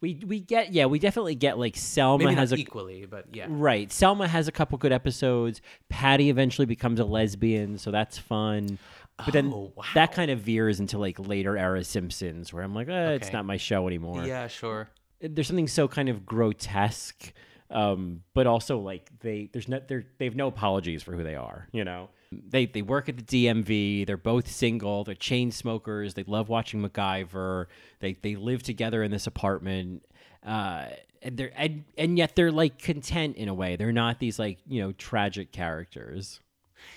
[0.00, 3.46] We we get yeah, we definitely get like Selma has a equally, but yeah.
[3.48, 3.90] Right.
[3.92, 5.60] Selma has a couple good episodes.
[5.88, 8.78] Patty eventually becomes a lesbian, so that's fun.
[9.18, 12.88] But then Oh, that kind of veers into like later era Simpsons, where I'm like,
[12.88, 14.24] eh, it's not my show anymore.
[14.26, 14.88] Yeah, sure.
[15.20, 17.32] There's something so kind of grotesque,
[17.70, 21.36] um, but also like they there's no they they have no apologies for who they
[21.36, 21.68] are.
[21.72, 24.06] You know, they they work at the DMV.
[24.06, 25.04] They're both single.
[25.04, 26.14] They're chain smokers.
[26.14, 27.66] They love watching MacGyver.
[28.00, 30.04] They they live together in this apartment.
[30.44, 30.86] Uh,
[31.22, 33.76] and they're and, and yet they're like content in a way.
[33.76, 36.40] They're not these like you know tragic characters.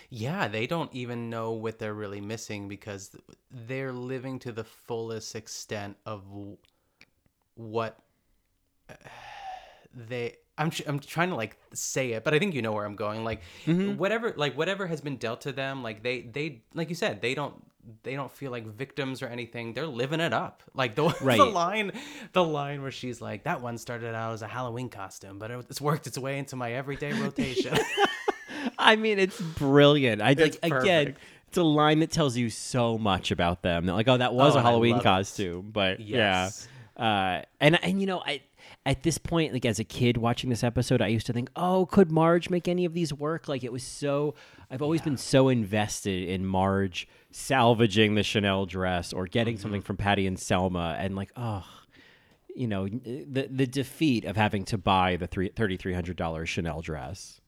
[0.09, 3.15] Yeah, they don't even know what they're really missing because
[3.49, 6.23] they're living to the fullest extent of
[7.55, 7.97] what
[9.93, 12.95] they I'm I'm trying to like say it, but I think you know where I'm
[12.95, 13.23] going.
[13.23, 13.97] Like Mm-hmm.
[13.97, 17.33] whatever like whatever has been dealt to them, like they they like you said, they
[17.33, 17.53] don't
[18.03, 19.73] they don't feel like victims or anything.
[19.73, 20.61] They're living it up.
[20.75, 21.37] Like the, Right.
[21.37, 21.91] the line,
[22.33, 25.81] the line where she's like, "That one started out as a Halloween costume, but it's
[25.81, 27.75] worked its way into my everyday rotation."
[28.77, 30.21] I mean, it's brilliant.
[30.21, 31.15] I It's again.
[31.47, 33.87] It's a line that tells you so much about them.
[33.87, 35.03] They're like, oh, that was Oh, a Halloween love it.
[35.03, 36.67] costume, but Yes.
[36.97, 37.03] yeah.
[37.03, 38.41] Uh, and and you know, I
[38.85, 41.85] at this point, like as a kid watching this episode, I used to think, oh,
[41.85, 43.47] could Marge make any of these work?
[43.47, 44.35] Like it was so.
[44.71, 49.61] I've always been so invested in Marge salvaging the Chanel dress or getting Mm-hmm.
[49.61, 51.65] something from Patty and Selma, and like, oh.
[52.55, 56.49] You know the the defeat of having to buy the three thirty three hundred dollars
[56.49, 57.39] Chanel dress.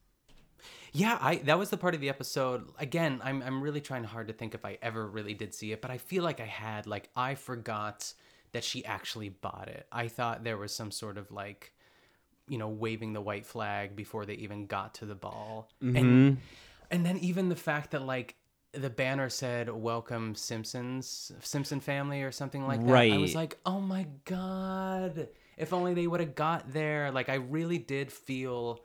[0.94, 2.70] Yeah, I that was the part of the episode.
[2.78, 5.82] Again, I'm I'm really trying hard to think if I ever really did see it,
[5.82, 6.86] but I feel like I had.
[6.88, 8.14] Like I forgot
[8.54, 9.88] that she actually bought it.
[9.92, 11.74] I thought there was some sort of like,
[12.48, 15.98] you know, waving the white flag before they even got to the ball, Mm-hmm.
[15.98, 16.38] and
[16.92, 18.36] and then even the fact that like
[18.74, 23.12] the banner said "Welcome Simpsons, Simpson family" or something like that.
[23.12, 25.30] I was like, oh my god!
[25.58, 27.12] If only they would have got there.
[27.12, 28.82] Like I really did feel.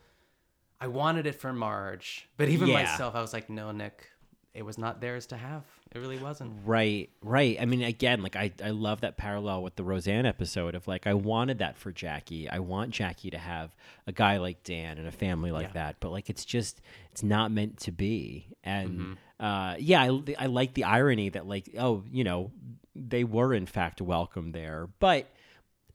[0.80, 2.74] I wanted it for Marge, but even Yeah.
[2.74, 4.10] myself, I was like, no, Nick,
[4.56, 5.62] it was not theirs to have.
[5.94, 6.52] It really wasn't.
[6.64, 7.56] Right, right.
[7.60, 11.06] I mean, again, like I, I love that parallel with the Roseanne episode of like
[11.06, 12.48] I wanted that for Jackie.
[12.48, 13.74] I want Jackie to have
[14.06, 15.72] a guy like Dan and a family like Yeah.
[15.74, 16.80] that, but like it's just
[17.12, 18.46] it's not meant to be.
[18.64, 19.44] And Mm-hmm.
[19.44, 22.50] uh, yeah, I, I like the irony that like oh, you know,
[22.94, 25.26] they were in fact welcome there, but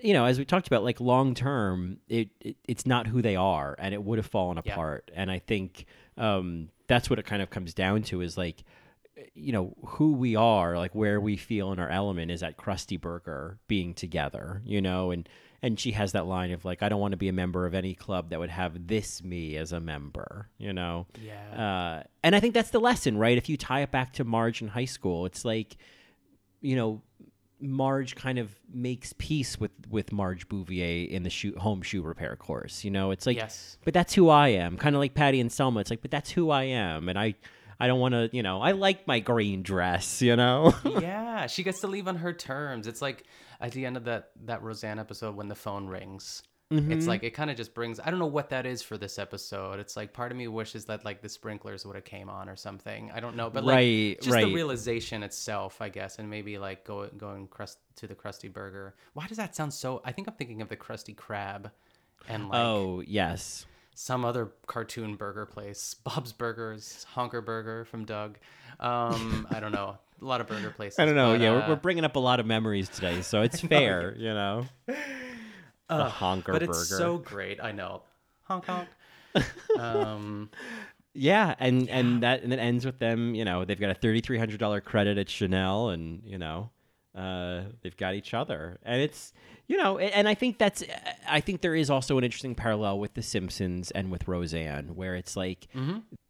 [0.03, 3.35] you know, as we talked about, like long term, it, it it's not who they
[3.35, 4.71] are, and it would have fallen Yeah.
[4.73, 5.11] apart.
[5.13, 5.85] And I think
[6.17, 8.65] um, that's what it kind of comes down to is like,
[9.33, 12.99] you know, who we are, like where we feel in our element is that Krusty
[12.99, 15.27] Burger being together, you know, and
[15.61, 17.73] and she has that line of like, I don't want to be a member of
[17.73, 21.07] any club that would have this me as a member, you know.
[21.21, 22.01] Yeah.
[22.01, 23.37] Uh, and I think that's the lesson, right?
[23.37, 25.77] If you tie it back to Marge in high school, it's like,
[26.59, 27.03] you know,
[27.61, 32.35] Marge kind of makes peace with with Marge Bouvier in the shoe, home shoe repair
[32.35, 32.83] course.
[32.83, 33.77] You know, it's like, Yes.
[33.85, 34.77] but that's who I am.
[34.77, 35.79] Kind of like Patty and Selma.
[35.81, 37.35] It's like, but that's who I am, and I,
[37.79, 40.21] I don't want to, you know, I like my green dress.
[40.21, 40.73] You know.
[40.85, 42.87] yeah, she gets to leave on her terms.
[42.87, 43.25] It's like
[43.59, 46.43] at the end of that that Roseanne episode when the phone rings.
[46.71, 46.91] Mm-hmm.
[46.93, 47.99] It's like it kind of just brings.
[47.99, 49.79] I don't know what that is for this episode.
[49.79, 52.55] It's like part of me wishes that like the sprinklers would have came on or
[52.55, 53.11] something.
[53.13, 54.45] I don't know, but like Right, just right.
[54.45, 58.95] the realization itself, I guess, and maybe like go going crust to the Krusty Burger.
[59.13, 60.01] Why does that sound so?
[60.05, 61.71] I think I'm thinking of the Krusty Krab
[62.29, 63.65] and like oh yes.
[63.93, 68.37] some other cartoon burger place, Bob's Burgers, Honker Burger from Doug.
[68.79, 70.99] Um, I don't know, a lot of burger places.
[70.99, 71.33] I don't know.
[71.33, 74.15] but, yeah, uh, we're, we're bringing up a lot of memories today, so it's fair.
[74.17, 74.65] You know.
[75.97, 76.71] The honker but burger.
[76.71, 77.59] it's so great.
[77.61, 78.03] I know,
[78.43, 78.87] honk honk.
[79.79, 80.49] um,
[81.13, 83.35] Yeah, and and that and it ends with them.
[83.35, 86.69] You know, they've got a thirty three hundred dollar credit at Chanel, and you know,
[87.15, 89.33] uh, they've got each other, and it's
[89.67, 90.83] you know, and I think that's
[91.27, 95.15] I think there is also an interesting parallel with The Simpsons and with Roseanne, where
[95.15, 95.67] it's like.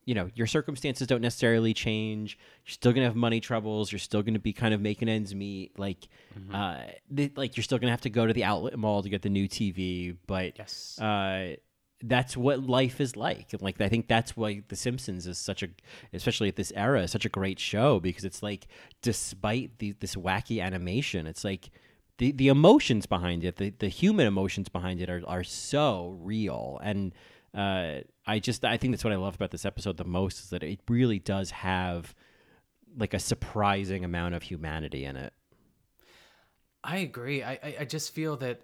[0.05, 2.37] You know, your circumstances don't necessarily change.
[2.65, 3.91] You're still gonna have money troubles.
[3.91, 5.77] You're still gonna be kind of making ends meet.
[5.77, 6.07] Like,
[6.51, 6.81] uh,
[7.15, 9.29] th- like you're still gonna have to go to the outlet mall to get the
[9.29, 10.17] new TV.
[10.25, 10.97] But Yes.
[10.99, 11.55] uh,
[12.03, 13.53] that's what life is like.
[13.53, 15.67] And, Like I think that's why The Simpsons is such a,
[16.13, 18.65] especially at this era, such a great show because it's like,
[19.03, 21.69] despite the, this wacky animation, it's like
[22.17, 26.79] the the emotions behind it, the the human emotions behind it are are so real.
[26.83, 27.13] And
[27.53, 30.49] uh, I just I think that's what I love about this episode the most is
[30.51, 32.13] that it really does have
[32.97, 35.33] like a surprising amount of humanity in it.
[36.83, 37.43] I agree.
[37.43, 38.61] I, I just feel that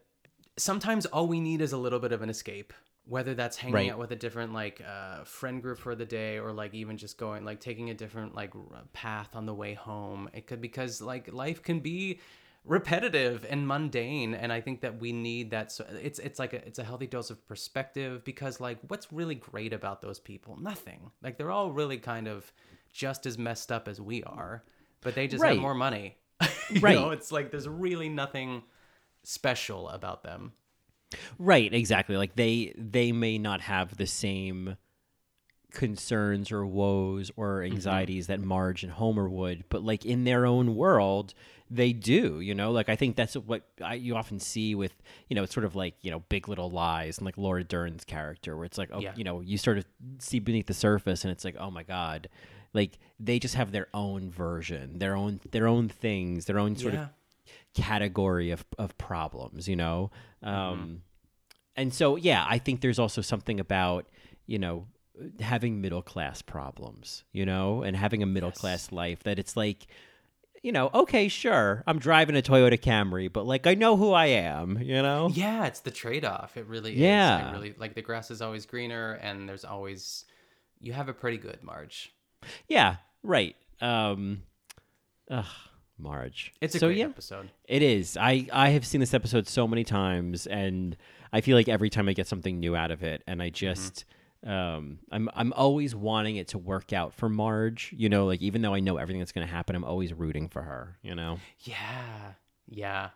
[0.57, 2.73] sometimes all we need is a little bit of an escape.
[3.05, 3.91] Whether that's hanging Right.
[3.91, 7.17] out with a different like uh, friend group for the day, or like even just
[7.17, 8.51] going like taking a different like
[8.91, 10.29] path on the way home.
[10.33, 12.19] It could because like life can be
[12.67, 15.71] repetitive and mundane, and I think that we need that.
[15.71, 19.35] So it's it's like a it's a healthy dose of perspective because like what's really
[19.35, 20.57] great about those people?
[20.59, 21.11] Nothing.
[21.23, 22.51] Like they're all really kind of
[22.91, 24.63] just as messed up as we are,
[25.01, 25.53] but they just Right.
[25.53, 26.17] have more money.
[26.69, 26.95] you Right.
[26.95, 28.63] know, it's like there's really nothing
[29.23, 30.53] special about them.
[31.39, 32.17] Right, exactly.
[32.17, 34.75] Like they they may not have the same
[35.71, 40.75] concerns or woes or anxieties that Marge and Homer would, but like in their own
[40.75, 41.33] world,
[41.69, 42.39] they do.
[42.39, 44.93] You know, like I think that's what I, you often see with
[45.29, 48.03] you know, it's sort of like you know, Big Little Lies and like Laura Dern's
[48.05, 49.13] character, where it's like, oh, Yeah.
[49.15, 49.85] you know, you sort of
[50.19, 52.29] see beneath the surface, and it's like, oh my god,
[52.73, 56.93] like they just have their own version, their own their own things, their own sort
[56.93, 57.03] Yeah.
[57.03, 57.09] of
[57.73, 60.11] category of of problems, you know.
[60.41, 61.01] Um,
[61.75, 64.07] and so, yeah, I think there's also something about
[64.45, 64.87] you know
[65.39, 69.87] having middle class problems, you know, and having a middle class life that it's like.
[70.63, 74.25] you know, okay, sure, I'm driving a Toyota Camry, but like I know who I
[74.25, 75.29] am, you know?
[75.31, 76.57] Yeah, it's the trade off.
[76.57, 76.99] It really is.
[76.99, 77.49] Yeah.
[77.49, 80.25] I really like the grass is always greener and there's always
[80.79, 82.11] you have a pretty good, Marge.
[82.67, 83.55] Yeah, right.
[83.79, 84.43] Um
[85.29, 85.45] ugh,
[85.97, 86.53] Marge.
[86.59, 87.49] It's a so, great yeah, episode.
[87.65, 88.17] It is.
[88.17, 90.97] I I have seen this episode so many times and
[91.31, 94.05] I feel like every time I get something new out of it and I just
[94.45, 98.61] um I'm I'm always wanting it to work out for Marge, you know, like even
[98.61, 101.39] though I know everything that's going to happen, I'm always rooting for her, you know.
[101.61, 102.33] Yeah.
[102.69, 103.09] Yeah.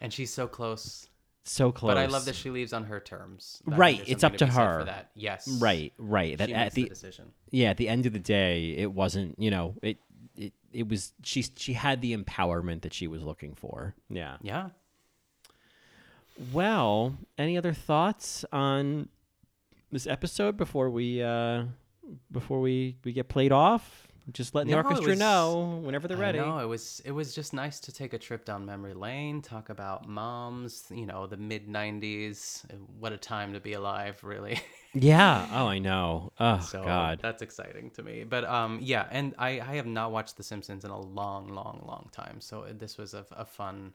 [0.00, 1.08] And she's so close.
[1.44, 1.90] So close.
[1.90, 3.62] But I love that she leaves on her terms.
[3.64, 4.78] Right, it's up to said her.
[4.80, 5.10] For that.
[5.14, 5.48] Yes.
[5.60, 6.36] Right, right.
[6.38, 7.32] That She at the, the decision.
[7.50, 9.38] Yeah, at the end of the day, it wasn't.
[9.38, 9.98] You know, it
[10.36, 11.12] it it was.
[11.22, 13.94] She she had the empowerment that she was looking for.
[14.08, 14.36] Yeah.
[14.42, 14.68] Yeah.
[16.52, 19.08] Well, any other thoughts on
[19.90, 21.64] this episode before we uh
[22.30, 24.06] before we we get played off?
[24.32, 26.38] Just letting the No, it orchestra was- know whenever they're ready.
[26.38, 29.70] No, it was it was just nice to take a trip down memory lane, talk
[29.70, 32.64] about moms, you know, the mid '90s.
[32.98, 34.60] What a time to be alive, really.
[34.92, 35.46] Yeah.
[35.52, 36.32] Oh, I know.
[36.40, 37.20] Oh so God.
[37.22, 38.24] that's exciting to me.
[38.24, 41.80] But um, yeah, and I I have not watched The Simpsons in a long, long,
[41.86, 42.40] long time.
[42.40, 43.92] So this was a, a fun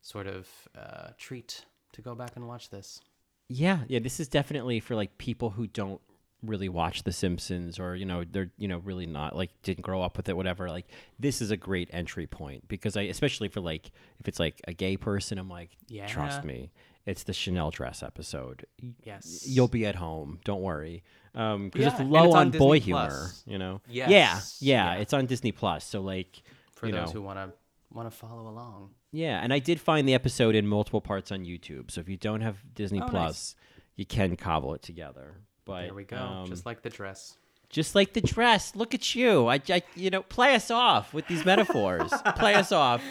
[0.00, 0.46] sort of
[0.78, 3.00] uh, treat to go back and watch this.
[3.48, 6.00] Yeah, yeah, this is definitely for like people who don't
[6.42, 10.02] really watch The Simpsons or you know they're you know really not like didn't grow
[10.02, 10.86] up with it whatever like
[11.18, 13.90] this is a great entry point because I especially for like
[14.20, 16.70] if it's like a gay person I'm like yeah trust me
[17.06, 18.66] it's the Chanel dress episode
[19.02, 19.46] Yes.
[19.48, 21.02] you'll be at home don't worry
[21.34, 23.42] um because Yeah, it's low it's on on, boy humor Plus.
[23.44, 25.00] you know Yes, yeah, yeah yeah.
[25.00, 26.40] it's on Disney Plus so like
[26.70, 27.52] For those know who want to
[27.92, 28.90] want to follow along.
[29.12, 31.90] Yeah, and I did find the episode in multiple parts on YouTube.
[31.90, 33.10] So if you don't have Disney Oh, nice.
[33.10, 33.56] Plus,
[33.96, 35.36] you can cobble it together.
[35.64, 36.16] But There we go.
[36.16, 37.36] um, just like the dress.
[37.68, 38.74] just like the dress.
[38.74, 39.46] Look at you.
[39.48, 42.10] I, I you know, play us off with these metaphors.
[42.36, 43.02] play us off.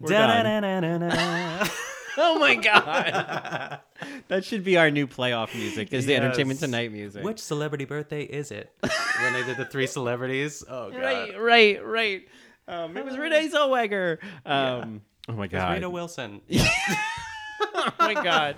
[2.16, 3.80] Oh my god.
[4.28, 5.92] that should be our new playoff music.
[5.92, 7.24] Is the Entertainment Tonight music.
[7.24, 8.70] Which celebrity birthday is it?
[9.20, 10.62] when they did the three celebrities.
[10.68, 11.00] Oh god.
[11.00, 12.28] Right, right, right.
[12.68, 14.18] Um, it was Renee Zellweger.
[14.46, 15.74] Um, Oh my god.
[15.74, 16.40] Rita Wilson.
[16.52, 18.56] oh my god.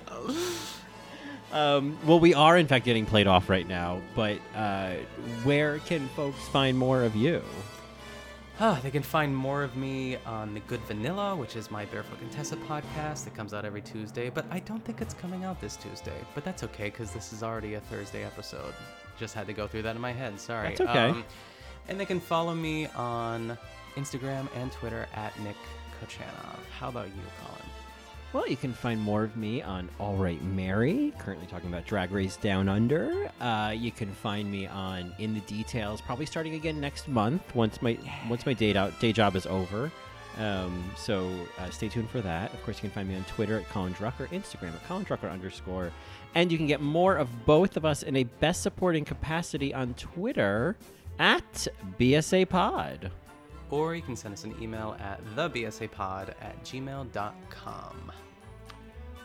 [1.53, 4.95] Um, well, we are in fact getting played off right now, but uh,
[5.45, 7.43] where can folks find more of you?
[8.59, 12.19] Ah, they can find more of me on The Good Vanilla, which is my Barefoot
[12.19, 13.27] Contessa podcast.
[13.27, 16.17] It comes out every Tuesday, but I don't think it's coming out this Tuesday.
[16.35, 18.73] But that's okay, because this is already a Thursday episode.
[19.19, 20.41] Just had to go through that in my head.
[20.41, 20.69] Sorry.
[20.69, 21.25] Um, That's okay.
[21.89, 23.57] and they can follow me on
[23.95, 25.57] Instagram and Twitter at Nick
[26.01, 26.59] Kochanov.
[26.79, 27.63] How about you, Colin?
[28.33, 32.11] Well, you can find more of me on All Right Mary, currently talking about Drag
[32.11, 33.31] Race Down Under.
[33.41, 37.81] Uh, you can find me on In the Details, probably starting again next month once
[37.81, 37.97] my
[38.29, 39.91] once my day out day job is over.
[40.39, 42.53] Um, so uh, stay tuned for that.
[42.53, 45.31] Of course, you can find me on Twitter at Colin Drucker, Instagram at Colin Drucker
[45.31, 45.91] underscore,
[46.35, 49.95] and you can get more of both of us in a best supporting capacity on
[49.95, 50.77] Twitter
[51.19, 51.69] at
[51.99, 53.11] BSA Pod.
[53.71, 58.13] Or you can send us an email at thebsapod at gmail.com.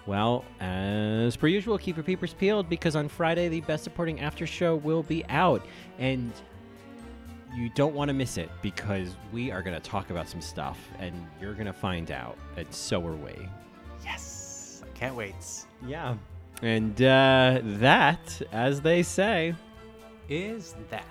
[0.08, 4.48] Well, as per usual, keep your peepers peeled because on Friday the best supporting after
[4.48, 5.64] show will be out,
[6.00, 6.34] and
[7.56, 10.80] you don't want to miss it because we are going to talk about some stuff,
[10.98, 13.34] and you're going to find out, and so are we.
[14.04, 14.82] Yes!
[14.84, 15.36] I can't wait.
[15.86, 16.16] Yeah,
[16.64, 19.54] and uh, that, as they say,
[20.30, 21.06] Is that